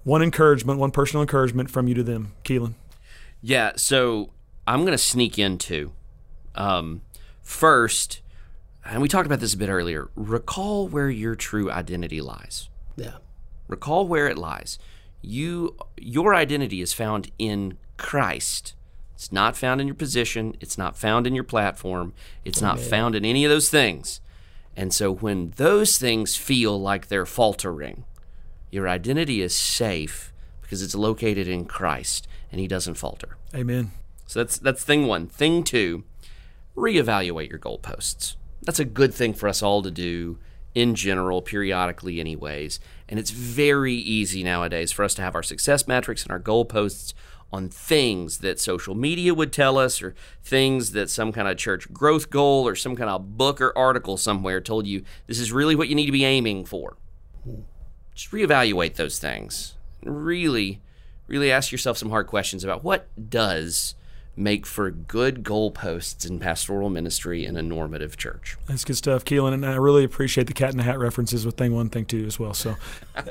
One 0.03 0.21
encouragement, 0.21 0.79
one 0.79 0.91
personal 0.91 1.21
encouragement 1.21 1.69
from 1.69 1.87
you 1.87 1.93
to 1.95 2.03
them, 2.03 2.33
Keelan. 2.43 2.73
Yeah, 3.41 3.73
so 3.75 4.31
I'm 4.65 4.81
going 4.81 4.91
to 4.91 4.97
sneak 4.97 5.37
into 5.37 5.91
um, 6.55 7.01
first, 7.41 8.21
and 8.85 9.01
we 9.01 9.07
talked 9.07 9.25
about 9.25 9.39
this 9.39 9.53
a 9.53 9.57
bit 9.57 9.69
earlier. 9.69 10.09
Recall 10.15 10.87
where 10.87 11.09
your 11.09 11.35
true 11.35 11.71
identity 11.71 12.21
lies. 12.21 12.69
Yeah. 12.95 13.17
Recall 13.67 14.07
where 14.07 14.27
it 14.27 14.37
lies. 14.37 14.79
You, 15.21 15.75
your 15.97 16.33
identity 16.33 16.81
is 16.81 16.93
found 16.93 17.31
in 17.37 17.77
Christ. 17.97 18.73
It's 19.17 19.31
not 19.31 19.57
found 19.57 19.81
in 19.81 19.87
your 19.87 19.95
position. 19.95 20.55
It's 20.59 20.77
not 20.77 20.95
found 20.95 21.25
in 21.25 21.33
your 21.33 21.43
platform. 21.43 22.13
It's 22.45 22.61
not 22.61 22.79
found 22.79 23.15
in 23.15 23.25
any 23.25 23.43
of 23.45 23.49
those 23.49 23.67
things. 23.67 24.21
And 24.75 24.93
so 24.93 25.11
when 25.11 25.53
those 25.55 25.97
things 25.97 26.35
feel 26.35 26.79
like 26.79 27.07
they're 27.07 27.25
faltering, 27.25 28.05
your 28.69 28.87
identity 28.87 29.41
is 29.41 29.57
safe 29.57 30.31
because 30.61 30.83
it's 30.83 30.93
located 30.93 31.47
in 31.47 31.65
Christ 31.65 32.27
and 32.51 32.61
he 32.61 32.67
doesn't 32.67 32.93
falter. 32.93 33.37
Amen. 33.55 33.89
So 34.27 34.37
that's 34.41 34.59
that's 34.59 34.83
thing 34.83 35.07
1. 35.07 35.25
Thing 35.29 35.63
2, 35.63 36.03
reevaluate 36.75 37.49
your 37.49 37.57
goalposts. 37.57 38.35
That's 38.61 38.79
a 38.79 38.85
good 38.85 39.15
thing 39.15 39.33
for 39.33 39.49
us 39.49 39.63
all 39.63 39.81
to 39.81 39.89
do 39.89 40.37
in 40.75 40.93
general 40.93 41.41
periodically 41.41 42.19
anyways, 42.19 42.79
and 43.09 43.19
it's 43.19 43.31
very 43.31 43.95
easy 43.95 44.43
nowadays 44.43 44.91
for 44.91 45.03
us 45.03 45.15
to 45.15 45.23
have 45.23 45.33
our 45.33 45.41
success 45.41 45.87
metrics 45.87 46.21
and 46.21 46.31
our 46.31 46.39
goalposts 46.39 47.15
on 47.51 47.69
things 47.69 48.39
that 48.39 48.59
social 48.59 48.93
media 48.93 49.33
would 49.33 49.53
tell 49.53 49.77
us 49.77 50.01
or 50.01 50.13
things 50.43 50.91
that 50.91 51.09
some 51.09 51.31
kind 51.31 51.47
of 51.47 51.57
church 51.57 51.91
growth 51.93 52.29
goal 52.29 52.67
or 52.67 52.75
some 52.75 52.95
kind 52.95 53.09
of 53.09 53.37
book 53.37 53.61
or 53.61 53.77
article 53.77 54.17
somewhere 54.17 54.59
told 54.59 54.85
you 54.85 55.03
this 55.27 55.39
is 55.39 55.51
really 55.51 55.75
what 55.75 55.87
you 55.87 55.95
need 55.95 56.05
to 56.05 56.11
be 56.11 56.25
aiming 56.25 56.65
for 56.65 56.97
just 58.17 58.31
reevaluate 58.31 58.95
those 58.95 59.19
things. 59.19 59.75
Really, 60.03 60.81
really 61.27 61.51
ask 61.51 61.71
yourself 61.71 61.97
some 61.97 62.09
hard 62.09 62.25
questions 62.25 62.63
about 62.63 62.83
what 62.83 63.07
does 63.29 63.93
make 64.37 64.67
for 64.67 64.91
good 64.91 65.43
goalposts 65.43 66.29
in 66.29 66.39
pastoral 66.39 66.89
ministry 66.89 67.43
in 67.43 67.57
a 67.57 67.61
normative 67.63 68.15
church. 68.17 68.55
That's 68.67 68.85
good 68.85 68.95
stuff, 68.95 69.25
Keelan, 69.25 69.53
and 69.53 69.65
I 69.65 69.75
really 69.75 70.03
appreciate 70.03 70.45
the 70.45 70.53
cat 70.53 70.69
in 70.71 70.77
the 70.77 70.83
hat 70.83 70.99
references 70.99 71.45
with 71.45 71.57
thing 71.57 71.73
one, 71.73 71.89
thing 71.89 72.05
two 72.05 72.23
as 72.25 72.37
well. 72.37 72.53
So, 72.53 72.75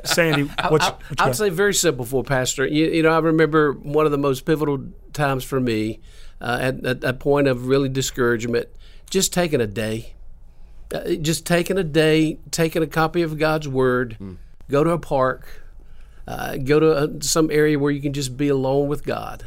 Sandy, 0.05 0.42
what 0.42 0.51
you, 0.83 0.88
I, 0.88 0.90
what 0.99 1.21
I, 1.21 1.27
would 1.29 1.37
say 1.37 1.49
very 1.49 1.75
simple 1.75 2.05
for 2.05 2.23
a 2.23 2.25
pastor. 2.25 2.66
You, 2.66 2.87
you 2.87 3.03
know, 3.05 3.11
I 3.11 3.19
remember 3.21 3.73
one 3.73 4.05
of 4.05 4.12
the 4.12 4.19
most 4.19 4.45
pivotal 4.45 4.85
times 5.12 5.45
for 5.45 5.61
me 5.61 6.01
uh, 6.40 6.59
at, 6.61 6.85
at 6.85 7.05
a 7.05 7.12
point 7.12 7.47
of 7.47 7.69
really 7.69 7.88
discouragement, 7.88 8.69
just 9.09 9.33
taking 9.33 9.61
a 9.61 9.66
day. 9.66 10.12
Uh, 10.95 11.14
just 11.14 11.45
taking 11.45 11.79
a 11.79 11.85
day, 11.85 12.38
taking 12.53 12.81
a 12.81 12.87
copy 12.87 13.23
of 13.23 13.38
God's 13.38 13.66
Word, 13.66 14.16
go 14.71 14.85
to 14.85 14.90
a 14.90 14.99
park, 15.01 15.64
uh, 16.29 16.57
go 16.59 16.79
to 16.79 16.92
uh 16.92 17.09
some 17.23 17.51
area 17.51 17.77
where 17.77 17.90
you 17.90 18.01
can 18.01 18.12
just 18.12 18.37
be 18.37 18.47
alone 18.47 18.87
with 18.87 19.05
God 19.05 19.47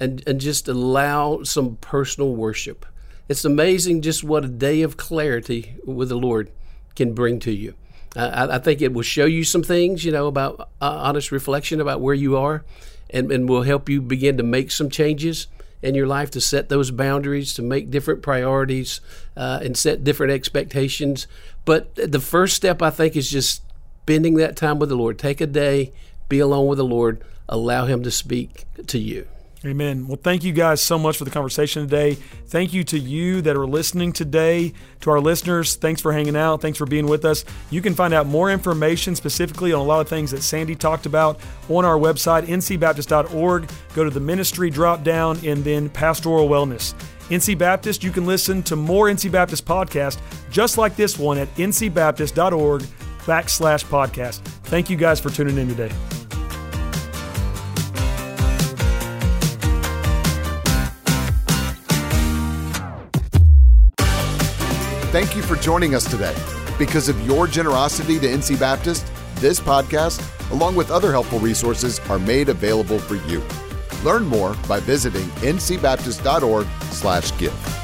and, 0.00 0.22
and 0.26 0.40
just 0.40 0.66
allow 0.66 1.42
some 1.42 1.76
personal 1.76 2.34
worship. 2.34 2.86
It's 3.28 3.44
amazing 3.44 4.00
just 4.00 4.24
what 4.24 4.44
a 4.44 4.48
day 4.48 4.82
of 4.82 4.96
clarity 4.96 5.76
with 5.84 6.08
the 6.08 6.16
Lord 6.16 6.50
can 6.96 7.14
bring 7.14 7.38
to 7.40 7.52
you. 7.52 7.74
I, 8.16 8.56
I 8.56 8.58
think 8.58 8.82
it 8.82 8.92
will 8.92 9.02
show 9.02 9.26
you 9.26 9.44
some 9.44 9.62
things, 9.62 10.04
you 10.04 10.10
know, 10.10 10.26
about 10.26 10.60
uh, 10.60 10.66
honest 10.80 11.30
reflection 11.30 11.80
about 11.80 12.00
where 12.00 12.14
you 12.14 12.36
are, 12.36 12.64
and, 13.10 13.30
and 13.30 13.48
will 13.48 13.62
help 13.62 13.88
you 13.88 14.00
begin 14.00 14.36
to 14.38 14.42
make 14.42 14.70
some 14.72 14.90
changes 14.90 15.46
in 15.82 15.94
your 15.94 16.06
life 16.06 16.30
to 16.32 16.40
set 16.40 16.68
those 16.68 16.90
boundaries, 16.90 17.54
to 17.54 17.62
make 17.62 17.90
different 17.90 18.22
priorities, 18.22 19.00
uh, 19.36 19.60
and 19.62 19.76
set 19.76 20.02
different 20.02 20.32
expectations. 20.32 21.26
But 21.64 21.94
the 21.94 22.20
first 22.20 22.56
step, 22.56 22.82
I 22.82 22.90
think, 22.90 23.16
is 23.16 23.30
just 23.30 23.62
spending 24.02 24.34
that 24.34 24.56
time 24.56 24.78
with 24.78 24.88
the 24.88 24.96
Lord. 24.96 25.18
Take 25.18 25.40
a 25.40 25.46
day, 25.46 25.92
be 26.28 26.40
alone 26.40 26.66
with 26.66 26.78
the 26.78 26.84
Lord, 26.84 27.22
allow 27.48 27.86
Him 27.86 28.02
to 28.02 28.10
speak 28.10 28.64
to 28.88 28.98
you. 28.98 29.28
Amen. 29.64 30.08
Well, 30.08 30.18
thank 30.22 30.42
you 30.42 30.54
guys 30.54 30.80
so 30.80 30.98
much 30.98 31.18
for 31.18 31.24
the 31.24 31.30
conversation 31.30 31.82
today. 31.82 32.14
Thank 32.46 32.72
you 32.72 32.82
to 32.84 32.98
you 32.98 33.42
that 33.42 33.56
are 33.56 33.66
listening 33.66 34.12
today. 34.14 34.72
To 35.00 35.10
our 35.10 35.20
listeners, 35.20 35.76
thanks 35.76 36.00
for 36.00 36.12
hanging 36.12 36.34
out. 36.34 36.62
Thanks 36.62 36.78
for 36.78 36.86
being 36.86 37.06
with 37.06 37.26
us. 37.26 37.44
You 37.68 37.82
can 37.82 37.94
find 37.94 38.14
out 38.14 38.26
more 38.26 38.50
information 38.50 39.14
specifically 39.14 39.74
on 39.74 39.80
a 39.80 39.84
lot 39.84 40.00
of 40.00 40.08
things 40.08 40.30
that 40.30 40.42
Sandy 40.42 40.74
talked 40.74 41.04
about 41.04 41.40
on 41.68 41.84
our 41.84 41.98
website, 41.98 42.46
ncbaptist.org. 42.46 43.70
Go 43.94 44.04
to 44.04 44.10
the 44.10 44.20
ministry 44.20 44.70
drop 44.70 45.04
down 45.04 45.38
and 45.44 45.62
then 45.62 45.90
pastoral 45.90 46.48
wellness. 46.48 46.94
NC 47.28 47.58
Baptist, 47.58 48.02
you 48.02 48.10
can 48.10 48.26
listen 48.26 48.62
to 48.64 48.76
more 48.76 49.06
NC 49.06 49.30
Baptist 49.30 49.66
podcasts 49.66 50.18
just 50.50 50.78
like 50.78 50.96
this 50.96 51.18
one 51.18 51.36
at 51.36 51.54
ncbaptist.org 51.56 52.82
backslash 53.20 53.84
podcast. 53.84 54.38
Thank 54.64 54.88
you 54.88 54.96
guys 54.96 55.20
for 55.20 55.28
tuning 55.28 55.58
in 55.58 55.68
today. 55.68 56.19
Thank 65.10 65.34
you 65.34 65.42
for 65.42 65.56
joining 65.56 65.96
us 65.96 66.08
today. 66.08 66.36
Because 66.78 67.08
of 67.08 67.20
your 67.26 67.48
generosity 67.48 68.20
to 68.20 68.28
NC 68.28 68.60
Baptist, 68.60 69.10
this 69.40 69.58
podcast, 69.58 70.22
along 70.52 70.76
with 70.76 70.92
other 70.92 71.10
helpful 71.10 71.40
resources, 71.40 71.98
are 72.08 72.20
made 72.20 72.48
available 72.48 73.00
for 73.00 73.16
you. 73.28 73.42
Learn 74.04 74.24
more 74.24 74.54
by 74.68 74.78
visiting 74.78 75.26
ncbaptist.org/give. 75.42 77.79